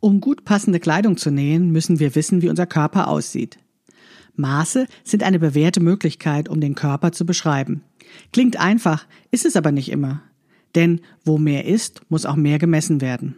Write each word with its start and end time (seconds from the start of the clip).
Um 0.00 0.20
gut 0.20 0.44
passende 0.44 0.80
Kleidung 0.80 1.16
zu 1.16 1.30
nähen, 1.30 1.70
müssen 1.70 1.98
wir 1.98 2.14
wissen, 2.14 2.42
wie 2.42 2.50
unser 2.50 2.66
Körper 2.66 3.08
aussieht. 3.08 3.58
Maße 4.36 4.86
sind 5.02 5.22
eine 5.22 5.38
bewährte 5.38 5.80
Möglichkeit, 5.80 6.48
um 6.48 6.60
den 6.60 6.74
Körper 6.74 7.12
zu 7.12 7.24
beschreiben. 7.24 7.82
Klingt 8.32 8.58
einfach, 8.58 9.06
ist 9.30 9.46
es 9.46 9.56
aber 9.56 9.72
nicht 9.72 9.90
immer. 9.90 10.22
Denn 10.74 11.00
wo 11.24 11.38
mehr 11.38 11.64
ist, 11.64 12.02
muss 12.10 12.26
auch 12.26 12.36
mehr 12.36 12.58
gemessen 12.58 13.00
werden. 13.00 13.36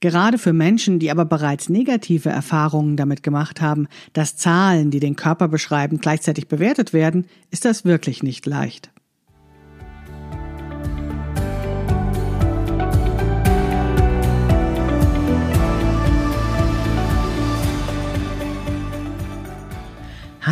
Gerade 0.00 0.38
für 0.38 0.52
Menschen, 0.52 0.98
die 0.98 1.10
aber 1.10 1.24
bereits 1.26 1.68
negative 1.68 2.30
Erfahrungen 2.30 2.96
damit 2.96 3.22
gemacht 3.22 3.60
haben, 3.60 3.86
dass 4.12 4.36
Zahlen, 4.36 4.90
die 4.90 5.00
den 5.00 5.16
Körper 5.16 5.48
beschreiben, 5.48 5.98
gleichzeitig 5.98 6.48
bewertet 6.48 6.92
werden, 6.92 7.26
ist 7.50 7.64
das 7.64 7.84
wirklich 7.84 8.22
nicht 8.22 8.46
leicht. 8.46 8.93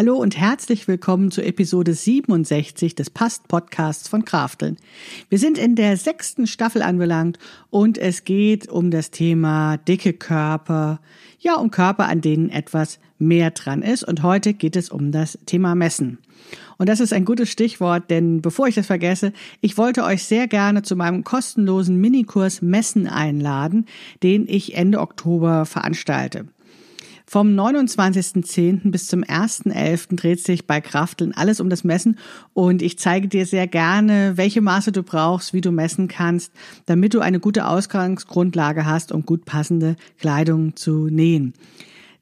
Hallo 0.00 0.16
und 0.16 0.34
herzlich 0.34 0.88
willkommen 0.88 1.30
zu 1.30 1.42
Episode 1.42 1.92
67 1.92 2.94
des 2.94 3.10
Past-Podcasts 3.10 4.08
von 4.08 4.24
Krafteln. 4.24 4.78
Wir 5.28 5.38
sind 5.38 5.58
in 5.58 5.74
der 5.74 5.98
sechsten 5.98 6.46
Staffel 6.46 6.80
anbelangt 6.80 7.38
und 7.68 7.98
es 7.98 8.24
geht 8.24 8.66
um 8.66 8.90
das 8.90 9.10
Thema 9.10 9.76
dicke 9.76 10.14
Körper, 10.14 11.02
ja, 11.38 11.56
um 11.56 11.70
Körper, 11.70 12.08
an 12.08 12.22
denen 12.22 12.48
etwas 12.48 12.98
mehr 13.18 13.50
dran 13.50 13.82
ist. 13.82 14.02
Und 14.02 14.22
heute 14.22 14.54
geht 14.54 14.74
es 14.74 14.88
um 14.88 15.12
das 15.12 15.38
Thema 15.44 15.74
Messen. 15.74 16.16
Und 16.78 16.88
das 16.88 17.00
ist 17.00 17.12
ein 17.12 17.26
gutes 17.26 17.50
Stichwort, 17.50 18.08
denn 18.08 18.40
bevor 18.40 18.68
ich 18.68 18.76
das 18.76 18.86
vergesse, 18.86 19.34
ich 19.60 19.76
wollte 19.76 20.04
euch 20.04 20.24
sehr 20.24 20.48
gerne 20.48 20.80
zu 20.80 20.96
meinem 20.96 21.24
kostenlosen 21.24 22.00
Minikurs 22.00 22.62
Messen 22.62 23.06
einladen, 23.06 23.84
den 24.22 24.48
ich 24.48 24.76
Ende 24.76 24.98
Oktober 24.98 25.66
veranstalte. 25.66 26.46
Vom 27.32 27.56
29.10. 27.56 28.90
bis 28.90 29.06
zum 29.06 29.22
1.11. 29.22 30.16
dreht 30.16 30.40
sich 30.40 30.66
bei 30.66 30.80
Krafteln 30.80 31.32
alles 31.32 31.60
um 31.60 31.70
das 31.70 31.84
Messen 31.84 32.18
und 32.54 32.82
ich 32.82 32.98
zeige 32.98 33.28
dir 33.28 33.46
sehr 33.46 33.68
gerne, 33.68 34.32
welche 34.34 34.60
Maße 34.60 34.90
du 34.90 35.04
brauchst, 35.04 35.52
wie 35.52 35.60
du 35.60 35.70
messen 35.70 36.08
kannst, 36.08 36.52
damit 36.86 37.14
du 37.14 37.20
eine 37.20 37.38
gute 37.38 37.68
Ausgangsgrundlage 37.68 38.84
hast, 38.84 39.12
um 39.12 39.24
gut 39.24 39.44
passende 39.44 39.94
Kleidung 40.18 40.74
zu 40.74 41.06
nähen. 41.06 41.54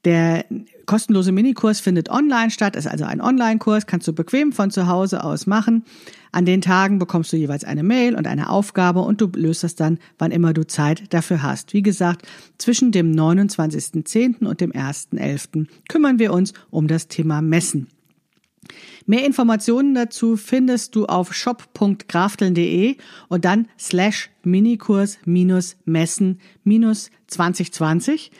Der 0.05 0.45
kostenlose 0.89 1.31
Minikurs 1.31 1.79
findet 1.79 2.09
online 2.09 2.49
statt, 2.49 2.75
ist 2.75 2.87
also 2.87 3.05
ein 3.05 3.21
Online-Kurs, 3.21 3.85
kannst 3.85 4.07
du 4.07 4.13
bequem 4.13 4.51
von 4.51 4.71
zu 4.71 4.87
Hause 4.87 5.23
aus 5.23 5.45
machen. 5.45 5.83
An 6.31 6.45
den 6.45 6.61
Tagen 6.61 6.97
bekommst 6.97 7.31
du 7.31 7.37
jeweils 7.37 7.63
eine 7.63 7.83
Mail 7.83 8.15
und 8.15 8.25
eine 8.25 8.49
Aufgabe 8.49 9.01
und 9.01 9.21
du 9.21 9.29
löst 9.35 9.63
das 9.63 9.75
dann, 9.75 9.99
wann 10.17 10.31
immer 10.31 10.51
du 10.51 10.65
Zeit 10.65 11.13
dafür 11.13 11.43
hast. 11.43 11.75
Wie 11.75 11.83
gesagt, 11.83 12.27
zwischen 12.57 12.91
dem 12.91 13.11
29.10. 13.11 14.47
und 14.47 14.61
dem 14.61 14.71
1.11. 14.71 15.67
kümmern 15.87 16.17
wir 16.17 16.33
uns 16.33 16.53
um 16.71 16.87
das 16.87 17.07
Thema 17.07 17.43
Messen. 17.43 17.89
Mehr 19.05 19.27
Informationen 19.27 19.93
dazu 19.93 20.37
findest 20.37 20.95
du 20.95 21.05
auf 21.05 21.35
shop.krafteln.de 21.35 22.97
und 23.27 23.45
dann 23.45 23.67
slash 23.77 24.31
Minikurs 24.43 25.19
minus 25.23 25.77
Messen 25.85 26.39
minus 26.63 27.11
2020 27.27 28.31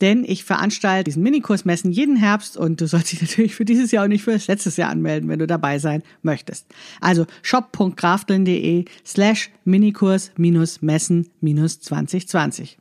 denn 0.00 0.24
ich 0.24 0.44
veranstalte 0.44 1.04
diesen 1.04 1.22
Minikursmessen 1.22 1.90
jeden 1.90 2.16
Herbst 2.16 2.56
und 2.56 2.80
du 2.80 2.86
sollst 2.86 3.12
dich 3.12 3.22
natürlich 3.22 3.54
für 3.54 3.64
dieses 3.64 3.90
Jahr 3.92 4.04
und 4.04 4.10
nicht 4.10 4.24
für 4.24 4.32
das 4.32 4.46
letzte 4.46 4.70
Jahr 4.80 4.90
anmelden, 4.90 5.28
wenn 5.28 5.38
du 5.38 5.46
dabei 5.46 5.78
sein 5.78 6.02
möchtest. 6.22 6.66
Also 7.00 7.26
shop.grafteln.de 7.42 8.84
slash 9.04 9.50
Minikurs 9.64 10.32
minus 10.36 10.82
messen 10.82 11.30
minus 11.40 11.80
2020. 11.80 12.78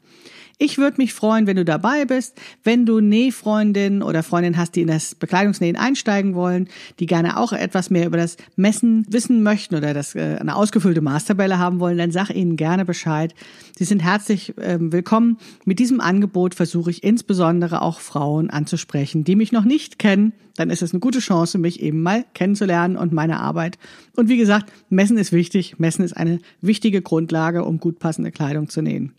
Ich 0.58 0.78
würde 0.78 0.98
mich 0.98 1.14
freuen, 1.14 1.48
wenn 1.48 1.58
du 1.58 1.66
dabei 1.66 2.06
bist, 2.06 2.40
wenn 2.64 2.86
du 2.86 3.02
Nähfreundinnen 3.02 4.02
oder 4.02 4.24
Freundinnen 4.24 4.56
hast, 4.56 4.76
die 4.76 4.84
in 4.84 4.88
das 4.88 5.14
Bekleidungsnähen 5.14 5.76
einsteigen 5.76 6.34
wollen, 6.34 6.70
die 7.00 7.08
gerne 7.08 7.38
auch 7.38 7.52
etwas 7.52 7.90
mehr 7.90 8.06
über 8.06 8.16
das 8.16 8.38
Messen 8.56 9.06
wissen 9.10 9.44
möchten 9.44 9.76
oder 9.76 9.94
das, 9.94 10.16
äh, 10.16 10.38
eine 10.40 10.56
ausgefüllte 10.56 11.02
Maßtabelle 11.02 11.60
haben 11.60 11.82
wollen, 11.82 11.98
dann 11.98 12.12
sag 12.12 12.30
ihnen 12.30 12.56
gerne 12.56 12.86
Bescheid. 12.86 13.36
Sie 13.78 13.84
sind 13.84 14.02
herzlich 14.02 14.58
äh, 14.58 14.78
willkommen. 14.80 15.40
Mit 15.66 15.80
diesem 15.80 16.00
Angebot 16.00 16.56
versuche 16.56 16.90
ich 16.90 17.04
insbesondere 17.04 17.82
auch 17.82 18.00
Frauen 18.00 18.50
anzusprechen, 18.50 19.26
die 19.26 19.36
mich 19.36 19.52
noch 19.52 19.66
nicht 19.66 20.00
kennen. 20.00 20.32
Dann 20.56 20.70
ist 20.70 20.82
es 20.82 20.94
eine 20.94 21.02
gute 21.02 21.20
Chance, 21.20 21.58
mich 21.58 21.82
eben 21.82 22.02
mal 22.02 22.24
kennenzulernen 22.34 22.96
und 22.96 23.12
meine 23.12 23.42
Arbeit. 23.42 23.78
Und 24.16 24.30
wie 24.30 24.38
gesagt, 24.38 24.72
Messen 24.88 25.18
ist 25.18 25.34
wichtig. 25.34 25.80
Messen 25.80 26.06
ist 26.06 26.16
eine 26.16 26.40
wichtige 26.62 27.02
Grundlage, 27.02 27.66
um 27.66 27.82
gut 27.82 28.00
passende 28.00 28.32
Kleidung 28.32 28.70
zu 28.70 28.82
nähen. 28.82 29.12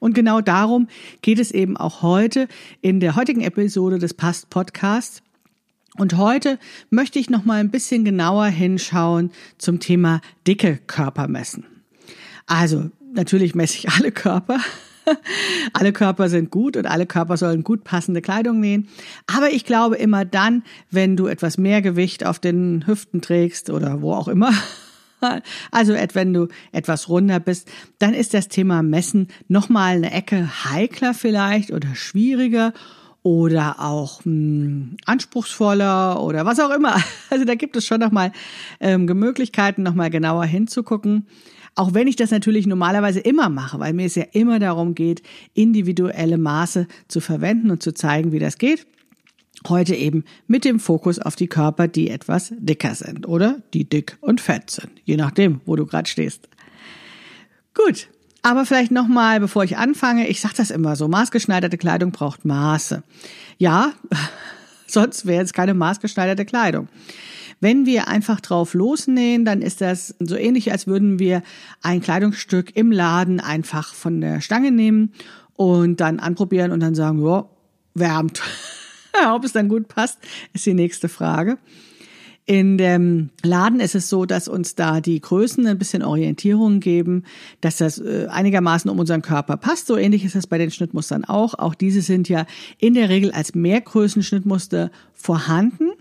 Und 0.00 0.14
genau 0.14 0.40
darum 0.40 0.88
geht 1.22 1.38
es 1.38 1.50
eben 1.50 1.76
auch 1.76 2.02
heute 2.02 2.48
in 2.80 3.00
der 3.00 3.16
heutigen 3.16 3.40
Episode 3.40 3.98
des 3.98 4.14
Past 4.14 4.50
Podcasts. 4.50 5.22
Und 5.98 6.16
heute 6.16 6.58
möchte 6.90 7.18
ich 7.18 7.28
noch 7.28 7.44
mal 7.44 7.60
ein 7.60 7.70
bisschen 7.70 8.04
genauer 8.04 8.46
hinschauen 8.46 9.30
zum 9.58 9.78
Thema 9.78 10.20
dicke 10.46 10.78
Körpermessen. 10.86 11.66
Also, 12.46 12.90
natürlich 13.14 13.54
messe 13.54 13.76
ich 13.78 13.90
alle 13.90 14.10
Körper. 14.10 14.58
alle 15.72 15.92
Körper 15.92 16.28
sind 16.28 16.50
gut 16.50 16.76
und 16.76 16.86
alle 16.86 17.06
Körper 17.06 17.36
sollen 17.36 17.64
gut 17.64 17.84
passende 17.84 18.22
Kleidung 18.22 18.60
nähen. 18.60 18.88
Aber 19.26 19.50
ich 19.50 19.64
glaube 19.64 19.96
immer 19.96 20.24
dann, 20.24 20.62
wenn 20.90 21.16
du 21.16 21.26
etwas 21.26 21.58
mehr 21.58 21.82
Gewicht 21.82 22.24
auf 22.24 22.38
den 22.38 22.86
Hüften 22.86 23.20
trägst 23.20 23.70
oder 23.70 24.02
wo 24.02 24.12
auch 24.12 24.28
immer, 24.28 24.52
also 25.70 25.94
wenn 25.94 26.32
du 26.32 26.48
etwas 26.72 27.08
runder 27.08 27.40
bist, 27.40 27.68
dann 27.98 28.14
ist 28.14 28.34
das 28.34 28.48
Thema 28.48 28.82
Messen 28.82 29.28
nochmal 29.48 29.96
eine 29.96 30.12
Ecke 30.12 30.48
heikler 30.64 31.14
vielleicht 31.14 31.72
oder 31.72 31.94
schwieriger 31.94 32.72
oder 33.22 33.76
auch 33.80 34.20
mh, 34.24 34.24
hm, 34.24 34.96
anspruchsvoller 35.06 36.22
oder 36.22 36.44
was 36.44 36.60
auch 36.60 36.70
immer. 36.70 36.96
Also 37.30 37.46
da 37.46 37.54
gibt 37.54 37.76
es 37.76 37.86
schon 37.86 38.00
nochmal 38.00 38.30
ähm, 38.78 39.06
Möglichkeiten, 39.06 39.82
nochmal 39.82 40.10
genauer 40.10 40.44
hinzugucken. 40.44 41.26
Auch 41.74 41.94
wenn 41.94 42.06
ich 42.06 42.16
das 42.16 42.30
natürlich 42.30 42.66
normalerweise 42.66 43.20
immer 43.20 43.48
mache, 43.48 43.80
weil 43.80 43.94
mir 43.94 44.04
es 44.04 44.14
ja 44.16 44.24
immer 44.32 44.58
darum 44.58 44.94
geht, 44.94 45.22
individuelle 45.54 46.36
Maße 46.36 46.86
zu 47.08 47.20
verwenden 47.20 47.70
und 47.70 47.82
zu 47.82 47.94
zeigen, 47.94 48.32
wie 48.32 48.38
das 48.38 48.58
geht. 48.58 48.86
Heute 49.68 49.94
eben 49.94 50.24
mit 50.46 50.64
dem 50.64 50.80
Fokus 50.80 51.18
auf 51.18 51.36
die 51.36 51.46
Körper, 51.46 51.88
die 51.88 52.10
etwas 52.10 52.52
dicker 52.58 52.94
sind 52.94 53.26
oder 53.26 53.62
die 53.74 53.84
dick 53.84 54.18
und 54.20 54.40
fett 54.40 54.70
sind, 54.70 54.90
je 55.04 55.16
nachdem, 55.16 55.60
wo 55.64 55.76
du 55.76 55.86
gerade 55.86 56.08
stehst. 56.08 56.48
Gut, 57.74 58.08
aber 58.42 58.66
vielleicht 58.66 58.90
nochmal, 58.90 59.38
bevor 59.38 59.62
ich 59.62 59.76
anfange, 59.76 60.28
ich 60.28 60.40
sage 60.40 60.54
das 60.56 60.70
immer 60.70 60.96
so, 60.96 61.06
maßgeschneiderte 61.06 61.78
Kleidung 61.78 62.10
braucht 62.10 62.44
Maße. 62.44 63.02
Ja, 63.58 63.92
sonst 64.86 65.26
wäre 65.26 65.44
es 65.44 65.52
keine 65.52 65.74
maßgeschneiderte 65.74 66.44
Kleidung. 66.44 66.88
Wenn 67.60 67.86
wir 67.86 68.08
einfach 68.08 68.40
drauf 68.40 68.74
losnähen, 68.74 69.44
dann 69.44 69.62
ist 69.62 69.80
das 69.80 70.16
so 70.18 70.34
ähnlich, 70.34 70.72
als 70.72 70.88
würden 70.88 71.20
wir 71.20 71.44
ein 71.80 72.00
Kleidungsstück 72.00 72.76
im 72.76 72.90
Laden 72.90 73.38
einfach 73.38 73.94
von 73.94 74.20
der 74.20 74.40
Stange 74.40 74.72
nehmen 74.72 75.12
und 75.54 76.00
dann 76.00 76.18
anprobieren 76.18 76.72
und 76.72 76.80
dann 76.80 76.96
sagen, 76.96 77.24
ja, 77.24 77.46
wärmt. 77.94 78.42
Ob 79.34 79.44
es 79.44 79.52
dann 79.52 79.68
gut 79.68 79.88
passt, 79.88 80.18
ist 80.52 80.66
die 80.66 80.74
nächste 80.74 81.08
Frage. 81.08 81.58
In 82.44 82.76
dem 82.76 83.30
Laden 83.44 83.78
ist 83.78 83.94
es 83.94 84.08
so, 84.08 84.26
dass 84.26 84.48
uns 84.48 84.74
da 84.74 85.00
die 85.00 85.20
Größen 85.20 85.64
ein 85.64 85.78
bisschen 85.78 86.02
Orientierung 86.02 86.80
geben, 86.80 87.22
dass 87.60 87.76
das 87.76 88.00
äh, 88.00 88.26
einigermaßen 88.28 88.90
um 88.90 88.98
unseren 88.98 89.22
Körper 89.22 89.56
passt. 89.56 89.86
So 89.86 89.96
ähnlich 89.96 90.24
ist 90.24 90.34
es 90.34 90.48
bei 90.48 90.58
den 90.58 90.72
Schnittmustern 90.72 91.24
auch. 91.24 91.54
Auch 91.54 91.76
diese 91.76 92.02
sind 92.02 92.28
ja 92.28 92.46
in 92.78 92.94
der 92.94 93.10
Regel 93.10 93.30
als 93.30 93.54
Mehrgrößen-Schnittmuster 93.54 94.90
vorhanden. 95.14 95.92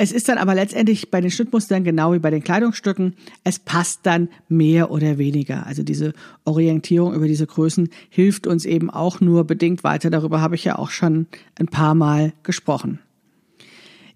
Es 0.00 0.12
ist 0.12 0.28
dann 0.28 0.38
aber 0.38 0.54
letztendlich 0.54 1.10
bei 1.10 1.20
den 1.20 1.32
Schnittmustern 1.32 1.82
genau 1.82 2.12
wie 2.12 2.20
bei 2.20 2.30
den 2.30 2.44
Kleidungsstücken. 2.44 3.16
Es 3.42 3.58
passt 3.58 4.06
dann 4.06 4.28
mehr 4.48 4.92
oder 4.92 5.18
weniger. 5.18 5.66
Also 5.66 5.82
diese 5.82 6.12
Orientierung 6.44 7.14
über 7.14 7.26
diese 7.26 7.48
Größen 7.48 7.88
hilft 8.08 8.46
uns 8.46 8.64
eben 8.64 8.90
auch 8.90 9.20
nur 9.20 9.42
bedingt 9.42 9.82
weiter. 9.82 10.08
Darüber 10.08 10.40
habe 10.40 10.54
ich 10.54 10.62
ja 10.62 10.78
auch 10.78 10.90
schon 10.90 11.26
ein 11.58 11.66
paar 11.66 11.96
Mal 11.96 12.32
gesprochen. 12.44 13.00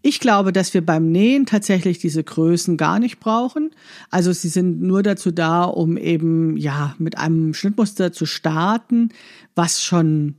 Ich 0.02 0.20
glaube, 0.20 0.52
dass 0.52 0.72
wir 0.72 0.86
beim 0.86 1.10
Nähen 1.10 1.46
tatsächlich 1.46 1.98
diese 1.98 2.22
Größen 2.22 2.76
gar 2.76 3.00
nicht 3.00 3.18
brauchen. 3.18 3.72
Also 4.08 4.32
sie 4.32 4.50
sind 4.50 4.82
nur 4.82 5.02
dazu 5.02 5.32
da, 5.32 5.64
um 5.64 5.96
eben, 5.96 6.56
ja, 6.58 6.94
mit 6.98 7.18
einem 7.18 7.54
Schnittmuster 7.54 8.12
zu 8.12 8.24
starten, 8.24 9.08
was 9.56 9.82
schon, 9.82 10.36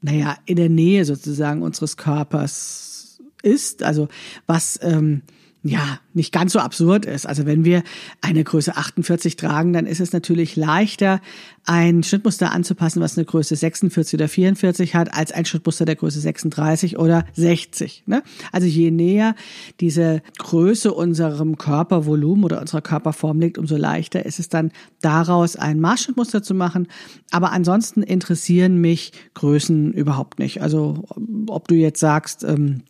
naja, 0.00 0.38
in 0.46 0.56
der 0.56 0.70
Nähe 0.70 1.04
sozusagen 1.04 1.60
unseres 1.60 1.98
Körpers 1.98 2.95
ist. 3.42 3.82
Also 3.82 4.08
was, 4.46 4.78
ähm, 4.82 5.22
ja, 5.68 5.98
nicht 6.14 6.32
ganz 6.32 6.52
so 6.52 6.60
absurd 6.60 7.06
ist. 7.06 7.26
Also 7.26 7.44
wenn 7.44 7.64
wir 7.64 7.82
eine 8.20 8.44
Größe 8.44 8.76
48 8.76 9.36
tragen, 9.36 9.72
dann 9.72 9.86
ist 9.86 10.00
es 10.00 10.12
natürlich 10.12 10.54
leichter, 10.54 11.20
ein 11.64 12.04
Schnittmuster 12.04 12.52
anzupassen, 12.52 13.02
was 13.02 13.18
eine 13.18 13.24
Größe 13.24 13.56
46 13.56 14.14
oder 14.14 14.28
44 14.28 14.94
hat, 14.94 15.12
als 15.12 15.32
ein 15.32 15.44
Schnittmuster 15.44 15.84
der 15.84 15.96
Größe 15.96 16.20
36 16.20 16.98
oder 16.98 17.24
60. 17.34 18.04
Ne? 18.06 18.22
Also 18.52 18.68
je 18.68 18.92
näher 18.92 19.34
diese 19.80 20.22
Größe 20.38 20.92
unserem 20.92 21.58
Körpervolumen 21.58 22.44
oder 22.44 22.60
unserer 22.60 22.82
Körperform 22.82 23.40
liegt, 23.40 23.58
umso 23.58 23.76
leichter 23.76 24.24
ist 24.24 24.38
es 24.38 24.48
dann 24.48 24.70
daraus 25.00 25.56
ein 25.56 25.80
Maßschnittmuster 25.80 26.42
zu 26.42 26.54
machen. 26.54 26.86
Aber 27.32 27.50
ansonsten 27.50 28.04
interessieren 28.04 28.80
mich 28.80 29.12
Größen 29.34 29.92
überhaupt 29.92 30.38
nicht. 30.38 30.62
Also 30.62 31.02
ob 31.48 31.66
du 31.66 31.74
jetzt 31.74 31.98
sagst, 31.98 32.44
ähm, 32.44 32.82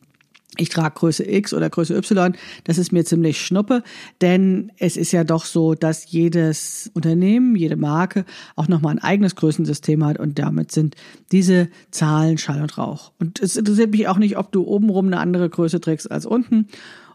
ich 0.56 0.69
trage 0.69 0.94
Größe 0.94 1.29
X 1.29 1.53
oder 1.53 1.70
Größe 1.70 1.97
Y, 1.97 2.35
das 2.64 2.79
ist 2.79 2.93
mir 2.93 3.05
ziemlich 3.05 3.41
schnuppe, 3.41 3.82
denn 4.20 4.73
es 4.79 4.97
ist 4.97 5.12
ja 5.12 5.25
doch 5.25 5.44
so, 5.44 5.75
dass 5.75 6.11
jedes 6.11 6.91
Unternehmen, 6.94 7.56
jede 7.56 7.76
Marke 7.76 8.25
auch 8.55 8.69
nochmal 8.69 8.94
ein 8.94 9.03
eigenes 9.03 9.35
Größensystem 9.37 10.05
hat 10.05 10.19
und 10.19 10.38
damit 10.38 10.73
sind 10.73 10.97
diese 11.32 11.69
Zahlen 11.91 12.38
Schall 12.38 12.62
und 12.62 12.79
Rauch. 12.79 13.12
Und 13.19 13.41
es 13.41 13.56
interessiert 13.56 13.91
mich 13.91 14.08
auch 14.08 14.19
nicht, 14.19 14.37
ob 14.38 14.53
du 14.53 14.64
obenrum 14.64 15.06
eine 15.06 15.19
andere 15.19 15.49
Größe 15.49 15.81
trägst 15.81 16.11
als 16.11 16.26
unten 16.26 16.69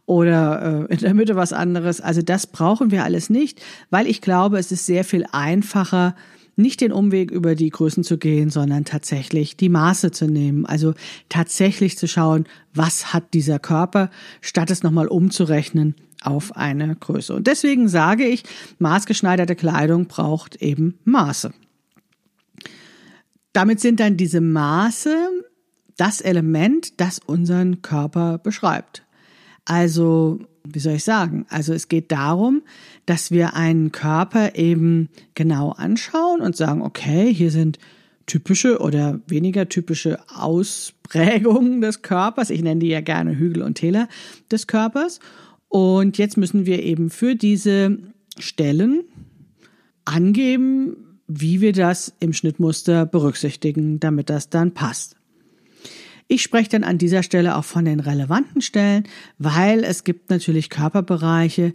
oder 0.05 0.87
äh, 0.89 0.93
in 0.93 0.99
der 0.99 1.13
Mitte 1.13 1.35
was 1.35 1.53
anderes. 1.53 2.01
Also 2.01 2.21
das 2.21 2.47
brauchen 2.47 2.91
wir 2.91 3.03
alles 3.03 3.29
nicht, 3.29 3.61
weil 3.89 4.07
ich 4.07 4.21
glaube, 4.21 4.59
es 4.59 4.71
ist 4.71 4.85
sehr 4.85 5.03
viel 5.03 5.25
einfacher, 5.31 6.15
nicht 6.55 6.81
den 6.81 6.91
Umweg 6.91 7.31
über 7.31 7.55
die 7.55 7.69
Größen 7.69 8.03
zu 8.03 8.17
gehen, 8.17 8.49
sondern 8.49 8.85
tatsächlich 8.85 9.57
die 9.57 9.69
Maße 9.69 10.11
zu 10.11 10.27
nehmen. 10.27 10.65
Also 10.65 10.93
tatsächlich 11.29 11.97
zu 11.97 12.07
schauen, 12.07 12.45
was 12.73 13.13
hat 13.13 13.33
dieser 13.33 13.59
Körper, 13.59 14.09
statt 14.41 14.71
es 14.71 14.83
nochmal 14.83 15.07
umzurechnen 15.07 15.95
auf 16.21 16.55
eine 16.55 16.95
Größe. 16.95 17.33
Und 17.33 17.47
deswegen 17.47 17.87
sage 17.87 18.25
ich, 18.25 18.43
maßgeschneiderte 18.79 19.55
Kleidung 19.55 20.07
braucht 20.07 20.57
eben 20.57 20.99
Maße. 21.03 21.53
Damit 23.53 23.79
sind 23.79 23.99
dann 23.99 24.17
diese 24.17 24.39
Maße 24.39 25.15
das 25.97 26.21
Element, 26.21 26.99
das 26.99 27.19
unseren 27.19 27.81
Körper 27.81 28.37
beschreibt. 28.37 29.03
Also 29.65 30.39
wie 30.63 30.79
soll 30.79 30.93
ich 30.93 31.03
sagen? 31.03 31.45
Also 31.49 31.73
es 31.73 31.87
geht 31.87 32.11
darum, 32.11 32.61
dass 33.05 33.31
wir 33.31 33.55
einen 33.55 33.91
Körper 33.91 34.55
eben 34.55 35.09
genau 35.35 35.71
anschauen 35.71 36.41
und 36.41 36.55
sagen, 36.55 36.81
okay, 36.81 37.33
hier 37.33 37.51
sind 37.51 37.79
typische 38.25 38.79
oder 38.79 39.19
weniger 39.27 39.67
typische 39.67 40.19
Ausprägungen 40.29 41.81
des 41.81 42.01
Körpers. 42.01 42.49
Ich 42.49 42.61
nenne 42.61 42.79
die 42.79 42.87
ja 42.87 43.01
gerne 43.01 43.37
Hügel 43.37 43.63
und 43.63 43.75
Täler 43.75 44.07
des 44.51 44.67
Körpers. 44.67 45.19
Und 45.67 46.17
jetzt 46.17 46.37
müssen 46.37 46.65
wir 46.65 46.83
eben 46.83 47.09
für 47.09 47.35
diese 47.35 47.97
Stellen 48.37 49.03
angeben, 50.05 51.19
wie 51.27 51.61
wir 51.61 51.73
das 51.73 52.13
im 52.19 52.33
Schnittmuster 52.33 53.05
berücksichtigen, 53.05 53.99
damit 53.99 54.29
das 54.29 54.49
dann 54.49 54.73
passt. 54.73 55.15
Ich 56.31 56.43
spreche 56.43 56.69
dann 56.69 56.85
an 56.85 56.97
dieser 56.97 57.23
Stelle 57.23 57.57
auch 57.57 57.65
von 57.65 57.83
den 57.83 57.99
relevanten 57.99 58.61
Stellen, 58.61 59.03
weil 59.37 59.83
es 59.83 60.05
gibt 60.05 60.29
natürlich 60.29 60.69
Körperbereiche, 60.69 61.73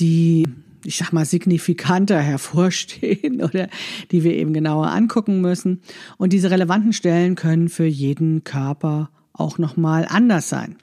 die 0.00 0.46
ich 0.82 0.96
sag 0.96 1.12
mal, 1.12 1.26
signifikanter 1.26 2.18
hervorstehen 2.22 3.42
oder 3.42 3.68
die 4.10 4.24
wir 4.24 4.32
eben 4.32 4.54
genauer 4.54 4.86
angucken 4.86 5.42
müssen. 5.42 5.82
Und 6.16 6.32
diese 6.32 6.50
relevanten 6.50 6.94
Stellen 6.94 7.34
können 7.34 7.68
für 7.68 7.84
jeden 7.84 8.44
Körper 8.44 9.10
auch 9.34 9.58
nochmal 9.58 10.06
anders 10.08 10.48
sein. 10.48 10.76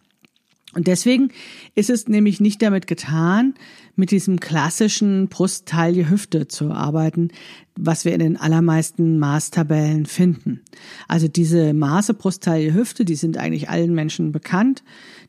Und 0.76 0.86
deswegen 0.86 1.32
ist 1.74 1.90
es 1.90 2.08
nämlich 2.08 2.40
nicht 2.40 2.62
damit 2.62 2.86
getan, 2.86 3.56
mit 3.96 4.12
diesem 4.12 4.40
klassischen 4.40 5.28
Brusttaille 5.28 6.10
Hüfte 6.10 6.48
zu 6.48 6.72
arbeiten, 6.72 7.30
was 7.78 8.06
wir 8.06 8.14
in 8.14 8.20
den 8.20 8.38
allermeisten 8.38 9.20
Maßtabellen 9.20 10.06
finden. 10.06 10.62
Also 11.08 11.28
diese 11.28 11.74
Maße 11.74 12.14
Brusttaille 12.14 12.74
Hüfte, 12.74 13.06
die 13.06 13.16
sind 13.16 13.38
eigentlich 13.38 13.70
allen 13.70 13.94
Menschen 13.94 14.32
bekannt. 14.32 14.84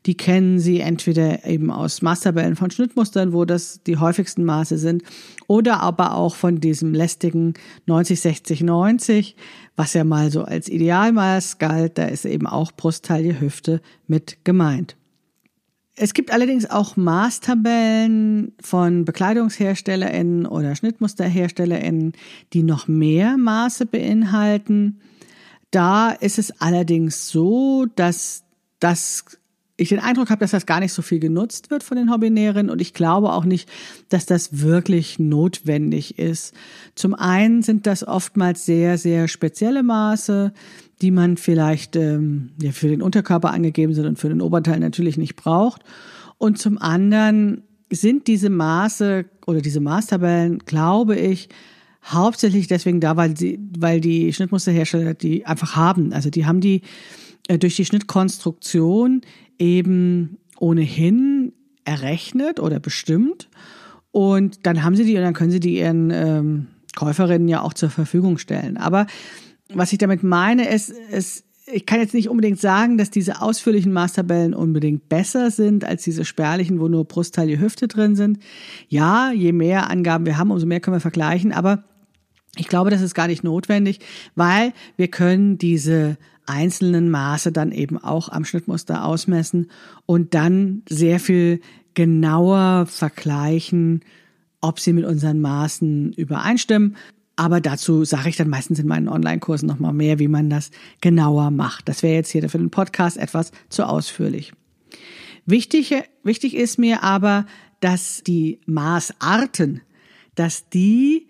Die 0.05 0.15
kennen 0.15 0.59
sie 0.59 0.79
entweder 0.79 1.45
eben 1.45 1.71
aus 1.71 2.01
Maßtabellen 2.01 2.55
von 2.55 2.71
Schnittmustern, 2.71 3.33
wo 3.33 3.45
das 3.45 3.81
die 3.83 3.97
häufigsten 3.97 4.45
Maße 4.45 4.77
sind, 4.77 5.03
oder 5.47 5.81
aber 5.81 6.15
auch 6.15 6.35
von 6.35 6.59
diesem 6.61 6.93
lästigen 6.93 7.53
90, 7.85 8.21
60, 8.21 8.61
90, 8.61 9.35
was 9.75 9.93
ja 9.93 10.03
mal 10.03 10.31
so 10.31 10.43
als 10.43 10.69
Idealmaß 10.69 11.57
galt. 11.57 11.97
Da 11.97 12.05
ist 12.05 12.25
eben 12.25 12.47
auch 12.47 12.71
Brusttaille 12.71 13.39
Hüfte 13.41 13.81
mit 14.07 14.37
gemeint. 14.43 14.95
Es 15.99 16.13
gibt 16.13 16.31
allerdings 16.31 16.69
auch 16.69 16.95
Maßtabellen 16.95 18.53
von 18.61 19.03
BekleidungsherstellerInnen 19.03 20.45
oder 20.45 20.75
SchnittmusterherstellerInnen, 20.75 22.13
die 22.53 22.61
noch 22.61 22.87
mehr 22.87 23.35
Maße 23.35 23.87
beinhalten. 23.87 25.01
Da 25.71 26.11
ist 26.11 26.37
es 26.37 26.61
allerdings 26.61 27.29
so, 27.29 27.87
dass 27.95 28.43
das 28.79 29.25
ich 29.75 29.89
den 29.89 29.99
Eindruck 29.99 30.29
habe, 30.29 30.39
dass 30.39 30.51
das 30.51 30.65
gar 30.65 30.79
nicht 30.79 30.93
so 30.93 31.01
viel 31.01 31.19
genutzt 31.19 31.71
wird 31.71 31.83
von 31.83 31.97
den 31.97 32.11
Hobbynäherinnen 32.11 32.71
und 32.71 32.81
ich 32.81 32.93
glaube 32.93 33.31
auch 33.31 33.45
nicht, 33.45 33.69
dass 34.09 34.25
das 34.25 34.61
wirklich 34.61 35.19
notwendig 35.19 36.17
ist. 36.17 36.53
Zum 36.95 37.13
einen 37.13 37.61
sind 37.61 37.85
das 37.85 38.05
oftmals 38.05 38.65
sehr, 38.65 38.97
sehr 38.97 39.27
spezielle 39.27 39.83
Maße, 39.83 40.51
die 41.01 41.11
man 41.11 41.37
vielleicht 41.37 41.95
ähm, 41.95 42.51
ja, 42.61 42.71
für 42.71 42.87
den 42.87 43.01
Unterkörper 43.01 43.51
angegeben 43.51 43.93
sind 43.93 44.05
und 44.05 44.19
für 44.19 44.29
den 44.29 44.41
Oberteil 44.41 44.79
natürlich 44.79 45.17
nicht 45.17 45.35
braucht. 45.35 45.83
Und 46.37 46.57
zum 46.57 46.77
anderen 46.77 47.63
sind 47.91 48.27
diese 48.27 48.49
Maße 48.49 49.25
oder 49.45 49.61
diese 49.61 49.79
Maßtabellen, 49.79 50.59
glaube 50.59 51.15
ich, 51.15 51.49
hauptsächlich 52.05 52.67
deswegen 52.67 52.99
da, 52.99 53.17
weil 53.17 53.37
sie, 53.37 53.59
weil 53.77 54.01
die 54.01 54.31
Schnittmusterhersteller 54.33 55.13
die 55.13 55.45
einfach 55.45 55.75
haben. 55.75 56.13
Also 56.13 56.29
die 56.29 56.45
haben 56.45 56.61
die 56.61 56.81
äh, 57.47 57.57
durch 57.57 57.75
die 57.75 57.85
Schnittkonstruktion 57.85 59.21
eben 59.59 60.37
ohnehin 60.59 61.53
errechnet 61.85 62.59
oder 62.59 62.79
bestimmt. 62.79 63.49
Und 64.11 64.65
dann 64.65 64.83
haben 64.83 64.95
sie 64.95 65.05
die 65.05 65.15
und 65.15 65.23
dann 65.23 65.33
können 65.33 65.51
sie 65.51 65.59
die 65.59 65.77
ihren 65.77 66.11
ähm, 66.11 66.67
Käuferinnen 66.95 67.47
ja 67.47 67.61
auch 67.61 67.73
zur 67.73 67.89
Verfügung 67.89 68.37
stellen. 68.37 68.77
Aber 68.77 69.05
was 69.73 69.91
ich 69.91 69.97
damit 69.97 70.23
meine, 70.23 70.69
ist, 70.69 70.89
ist, 70.89 71.45
ich 71.65 71.85
kann 71.85 71.99
jetzt 71.99 72.13
nicht 72.13 72.29
unbedingt 72.29 72.59
sagen, 72.59 72.97
dass 72.97 73.09
diese 73.09 73.41
ausführlichen 73.41 73.91
Maßtabellen 73.91 74.53
unbedingt 74.53 75.09
besser 75.09 75.51
sind 75.51 75.83
als 75.83 76.03
diese 76.03 76.23
spärlichen, 76.23 76.79
wo 76.79 76.87
nur 76.87 77.05
Brustteil, 77.05 77.59
Hüfte 77.59 77.87
drin 77.87 78.15
sind. 78.15 78.39
Ja, 78.87 79.31
je 79.31 79.51
mehr 79.51 79.89
Angaben 79.89 80.25
wir 80.25 80.37
haben, 80.37 80.51
umso 80.51 80.65
mehr 80.65 80.79
können 80.79 80.95
wir 80.95 81.01
vergleichen. 81.01 81.51
Aber 81.51 81.83
ich 82.55 82.67
glaube, 82.67 82.89
das 82.89 83.01
ist 83.01 83.13
gar 83.13 83.27
nicht 83.27 83.43
notwendig, 83.43 83.99
weil 84.35 84.73
wir 84.95 85.09
können 85.09 85.57
diese 85.57 86.17
einzelnen 86.45 87.09
Maße 87.09 87.51
dann 87.51 87.71
eben 87.71 87.97
auch 87.97 88.29
am 88.29 88.45
Schnittmuster 88.45 89.03
ausmessen 89.03 89.69
und 90.05 90.33
dann 90.33 90.83
sehr 90.87 91.19
viel 91.19 91.59
genauer 91.93 92.85
vergleichen, 92.85 94.01
ob 94.61 94.79
sie 94.79 94.93
mit 94.93 95.05
unseren 95.05 95.41
Maßen 95.41 96.13
übereinstimmen. 96.13 96.95
Aber 97.37 97.61
dazu 97.61 98.03
sage 98.03 98.29
ich 98.29 98.35
dann 98.35 98.49
meistens 98.49 98.79
in 98.79 98.87
meinen 98.87 99.07
Online-Kursen 99.07 99.67
nochmal 99.67 99.93
mehr, 99.93 100.19
wie 100.19 100.27
man 100.27 100.49
das 100.49 100.71
genauer 101.01 101.51
macht. 101.51 101.87
Das 101.87 102.03
wäre 102.03 102.15
jetzt 102.15 102.31
hier 102.31 102.49
für 102.49 102.57
den 102.57 102.71
Podcast 102.71 103.15
etwas 103.15 103.51
zu 103.69 103.87
ausführlich. 103.87 104.53
Wichtig, 105.45 105.93
wichtig 106.23 106.55
ist 106.55 106.79
mir 106.79 107.03
aber, 107.03 107.45
dass 107.79 108.23
die 108.25 108.59
Maßarten, 108.65 109.81
dass 110.33 110.67
die 110.69 111.27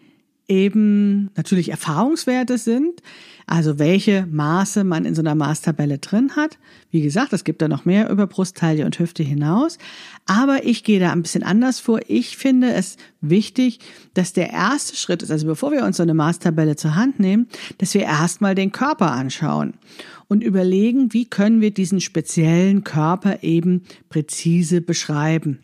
eben 0.48 1.30
natürlich 1.36 1.70
Erfahrungswerte 1.70 2.58
sind, 2.58 3.02
also 3.48 3.80
welche 3.80 4.26
Maße 4.30 4.84
man 4.84 5.06
in 5.06 5.16
so 5.16 5.22
einer 5.22 5.36
Maßtabelle 5.36 6.00
drin 6.00 6.36
hat. 6.36 6.58
Wie 6.92 7.02
gesagt, 7.02 7.32
es 7.34 7.44
gibt 7.44 7.62
da 7.62 7.68
noch 7.68 7.86
mehr 7.86 8.10
über 8.10 8.28
Brusttaille 8.28 8.86
und 8.86 9.00
Hüfte 9.00 9.24
hinaus. 9.24 9.78
Aber 10.26 10.66
ich 10.66 10.84
gehe 10.84 11.00
da 11.00 11.12
ein 11.12 11.22
bisschen 11.22 11.44
anders 11.44 11.80
vor. 11.80 12.00
Ich 12.08 12.36
finde 12.38 12.74
es 12.74 12.98
wichtig, 13.22 13.80
dass 14.14 14.34
der 14.34 14.52
erste 14.52 14.96
Schritt 14.96 15.24
ist, 15.24 15.32
also 15.32 15.48
bevor 15.48 15.72
wir 15.72 15.86
uns 15.86 15.98
so 15.98 16.04
eine 16.04 16.14
Maßtabelle 16.14 16.76
zur 16.76 16.96
Hand 16.96 17.20
nehmen, 17.20 17.48
dass 17.78 17.94
wir 17.94 18.02
erstmal 18.02 18.56
den 18.56 18.72
Körper 18.72 19.12
anschauen 19.12 19.74
und 20.28 20.44
überlegen, 20.44 21.14
wie 21.14 21.26
können 21.26 21.62
wir 21.62 21.72
diesen 21.72 22.02
speziellen 22.02 22.84
Körper 22.84 23.44
eben 23.44 23.84
präzise 24.10 24.82
beschreiben. 24.82 25.60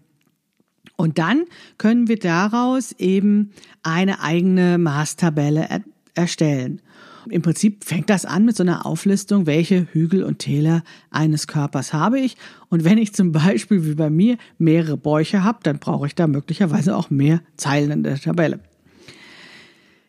Und 0.96 1.18
dann 1.18 1.46
können 1.78 2.08
wir 2.08 2.20
daraus 2.20 2.92
eben 2.94 3.52
eine 3.82 4.22
eigene 4.22 4.78
Maßtabelle 4.78 5.68
er 5.70 5.82
erstellen. 6.16 6.82
Im 7.30 7.42
Prinzip 7.42 7.84
fängt 7.84 8.10
das 8.10 8.26
an 8.26 8.46
mit 8.46 8.56
so 8.56 8.64
einer 8.64 8.86
Auflistung, 8.86 9.46
welche 9.46 9.88
Hügel 9.92 10.24
und 10.24 10.40
Täler 10.40 10.84
eines 11.10 11.48
Körpers 11.48 11.94
habe 11.94 12.20
ich. 12.20 12.36
Und 12.70 12.84
wenn 12.84 12.98
ich 12.98 13.14
zum 13.14 13.32
Beispiel 13.32 13.86
wie 13.86 13.96
bei 13.96 14.10
mir 14.10 14.38
mehrere 14.58 14.98
Bäuche 14.98 15.44
habe, 15.44 15.60
dann 15.64 15.80
brauche 15.80 16.08
ich 16.08 16.16
da 16.16 16.28
möglicherweise 16.28 16.96
auch 16.96 17.10
mehr 17.10 17.42
Zeilen 17.58 17.92
in 17.92 18.04
der 18.04 18.20
Tabelle. 18.20 18.60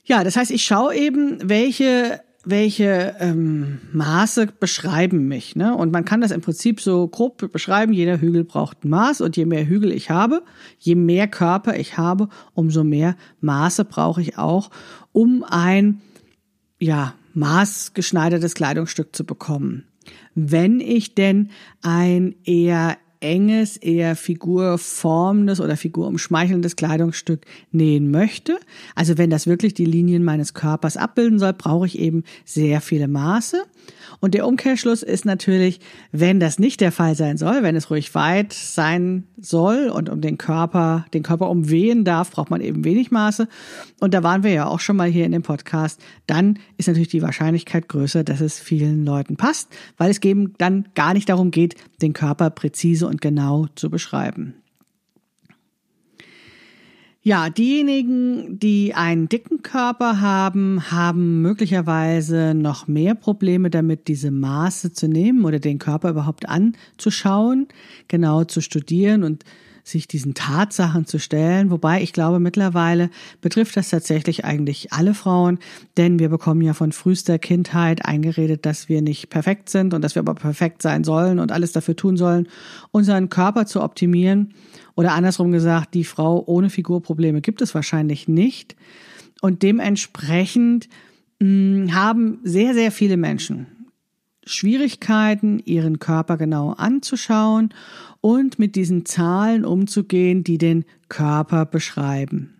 Ja, 0.04 0.24
das 0.24 0.36
heißt, 0.36 0.50
ich 0.50 0.64
schaue 0.64 0.94
eben, 0.94 1.38
welche 1.48 2.20
welche 2.44 3.16
ähm, 3.18 3.80
Maße 3.92 4.48
beschreiben 4.58 5.28
mich. 5.28 5.56
Ne? 5.56 5.74
Und 5.74 5.92
man 5.92 6.04
kann 6.04 6.20
das 6.20 6.30
im 6.30 6.40
Prinzip 6.40 6.80
so 6.80 7.08
grob 7.08 7.50
beschreiben. 7.52 7.92
Jeder 7.92 8.20
Hügel 8.20 8.44
braucht 8.44 8.84
ein 8.84 8.90
Maß 8.90 9.20
und 9.20 9.36
je 9.36 9.46
mehr 9.46 9.66
Hügel 9.66 9.92
ich 9.92 10.10
habe, 10.10 10.42
je 10.78 10.94
mehr 10.94 11.28
Körper 11.28 11.76
ich 11.76 11.98
habe, 11.98 12.28
umso 12.54 12.84
mehr 12.84 13.16
Maße 13.40 13.84
brauche 13.84 14.20
ich 14.20 14.38
auch, 14.38 14.70
um 15.12 15.44
ein 15.44 16.00
ja, 16.78 17.14
maßgeschneidertes 17.34 18.54
Kleidungsstück 18.54 19.14
zu 19.14 19.24
bekommen. 19.24 19.84
Wenn 20.34 20.80
ich 20.80 21.14
denn 21.14 21.50
ein 21.82 22.34
eher 22.44 22.96
enges, 23.20 23.76
eher 23.76 24.16
figurformendes 24.16 25.60
oder 25.60 25.76
figurumschmeichelndes 25.76 26.76
Kleidungsstück 26.76 27.42
nähen 27.72 28.10
möchte. 28.10 28.58
Also 28.94 29.18
wenn 29.18 29.30
das 29.30 29.46
wirklich 29.46 29.74
die 29.74 29.84
Linien 29.84 30.24
meines 30.24 30.54
Körpers 30.54 30.96
abbilden 30.96 31.38
soll, 31.38 31.52
brauche 31.52 31.86
ich 31.86 31.98
eben 31.98 32.24
sehr 32.44 32.80
viele 32.80 33.08
Maße. 33.08 33.64
Und 34.20 34.34
der 34.34 34.46
Umkehrschluss 34.46 35.02
ist 35.02 35.24
natürlich, 35.24 35.80
wenn 36.12 36.40
das 36.40 36.58
nicht 36.58 36.80
der 36.80 36.92
Fall 36.92 37.14
sein 37.14 37.36
soll, 37.36 37.62
wenn 37.62 37.76
es 37.76 37.90
ruhig 37.90 38.14
weit 38.14 38.52
sein 38.52 39.24
soll 39.36 39.88
und 39.88 40.08
um 40.08 40.20
den 40.20 40.38
Körper, 40.38 41.04
den 41.12 41.22
Körper 41.22 41.50
umwehen 41.50 42.04
darf, 42.04 42.30
braucht 42.30 42.50
man 42.50 42.60
eben 42.60 42.84
wenig 42.84 43.10
Maße. 43.10 43.48
Und 44.00 44.14
da 44.14 44.22
waren 44.22 44.42
wir 44.42 44.52
ja 44.52 44.66
auch 44.66 44.80
schon 44.80 44.96
mal 44.96 45.08
hier 45.08 45.26
in 45.26 45.32
dem 45.32 45.42
Podcast. 45.42 46.00
Dann 46.26 46.58
ist 46.78 46.88
natürlich 46.88 47.08
die 47.08 47.22
Wahrscheinlichkeit 47.22 47.88
größer, 47.88 48.24
dass 48.24 48.40
es 48.40 48.58
vielen 48.58 49.04
Leuten 49.04 49.36
passt, 49.36 49.68
weil 49.96 50.10
es 50.10 50.22
eben 50.22 50.54
dann 50.58 50.88
gar 50.94 51.14
nicht 51.14 51.28
darum 51.28 51.50
geht, 51.50 51.74
den 52.04 52.12
Körper 52.12 52.50
präzise 52.50 53.08
und 53.08 53.20
genau 53.20 53.66
zu 53.74 53.90
beschreiben. 53.90 54.54
Ja, 57.26 57.48
diejenigen, 57.48 58.58
die 58.58 58.92
einen 58.92 59.30
dicken 59.30 59.62
Körper 59.62 60.20
haben, 60.20 60.90
haben 60.90 61.40
möglicherweise 61.40 62.52
noch 62.54 62.86
mehr 62.86 63.14
Probleme 63.14 63.70
damit, 63.70 64.08
diese 64.08 64.30
Maße 64.30 64.92
zu 64.92 65.08
nehmen 65.08 65.46
oder 65.46 65.58
den 65.58 65.78
Körper 65.78 66.10
überhaupt 66.10 66.46
anzuschauen, 66.46 67.68
genau 68.08 68.44
zu 68.44 68.60
studieren 68.60 69.24
und 69.24 69.42
sich 69.84 70.08
diesen 70.08 70.32
Tatsachen 70.32 71.06
zu 71.06 71.18
stellen. 71.18 71.70
Wobei 71.70 72.02
ich 72.02 72.14
glaube, 72.14 72.40
mittlerweile 72.40 73.10
betrifft 73.42 73.76
das 73.76 73.90
tatsächlich 73.90 74.44
eigentlich 74.44 74.92
alle 74.92 75.12
Frauen, 75.12 75.58
denn 75.98 76.18
wir 76.18 76.30
bekommen 76.30 76.62
ja 76.62 76.72
von 76.72 76.90
frühester 76.90 77.38
Kindheit 77.38 78.04
eingeredet, 78.04 78.64
dass 78.64 78.88
wir 78.88 79.02
nicht 79.02 79.28
perfekt 79.28 79.68
sind 79.68 79.92
und 79.92 80.02
dass 80.02 80.14
wir 80.14 80.20
aber 80.20 80.34
perfekt 80.34 80.80
sein 80.80 81.04
sollen 81.04 81.38
und 81.38 81.52
alles 81.52 81.72
dafür 81.72 81.94
tun 81.94 82.16
sollen, 82.16 82.48
unseren 82.90 83.28
Körper 83.28 83.66
zu 83.66 83.82
optimieren. 83.82 84.54
Oder 84.96 85.12
andersrum 85.12 85.52
gesagt, 85.52 85.92
die 85.92 86.04
Frau 86.04 86.42
ohne 86.46 86.70
Figurprobleme 86.70 87.42
gibt 87.42 87.60
es 87.60 87.74
wahrscheinlich 87.74 88.26
nicht. 88.26 88.76
Und 89.42 89.62
dementsprechend 89.62 90.88
mh, 91.40 91.46
hm, 91.46 91.94
haben 91.94 92.38
sehr, 92.42 92.72
sehr 92.72 92.90
viele 92.90 93.18
Menschen 93.18 93.66
Schwierigkeiten, 94.46 95.58
ihren 95.58 95.98
Körper 95.98 96.36
genau 96.36 96.72
anzuschauen 96.72 97.72
und 98.24 98.58
mit 98.58 98.74
diesen 98.74 99.04
Zahlen 99.04 99.66
umzugehen, 99.66 100.44
die 100.44 100.56
den 100.56 100.86
Körper 101.10 101.66
beschreiben. 101.66 102.54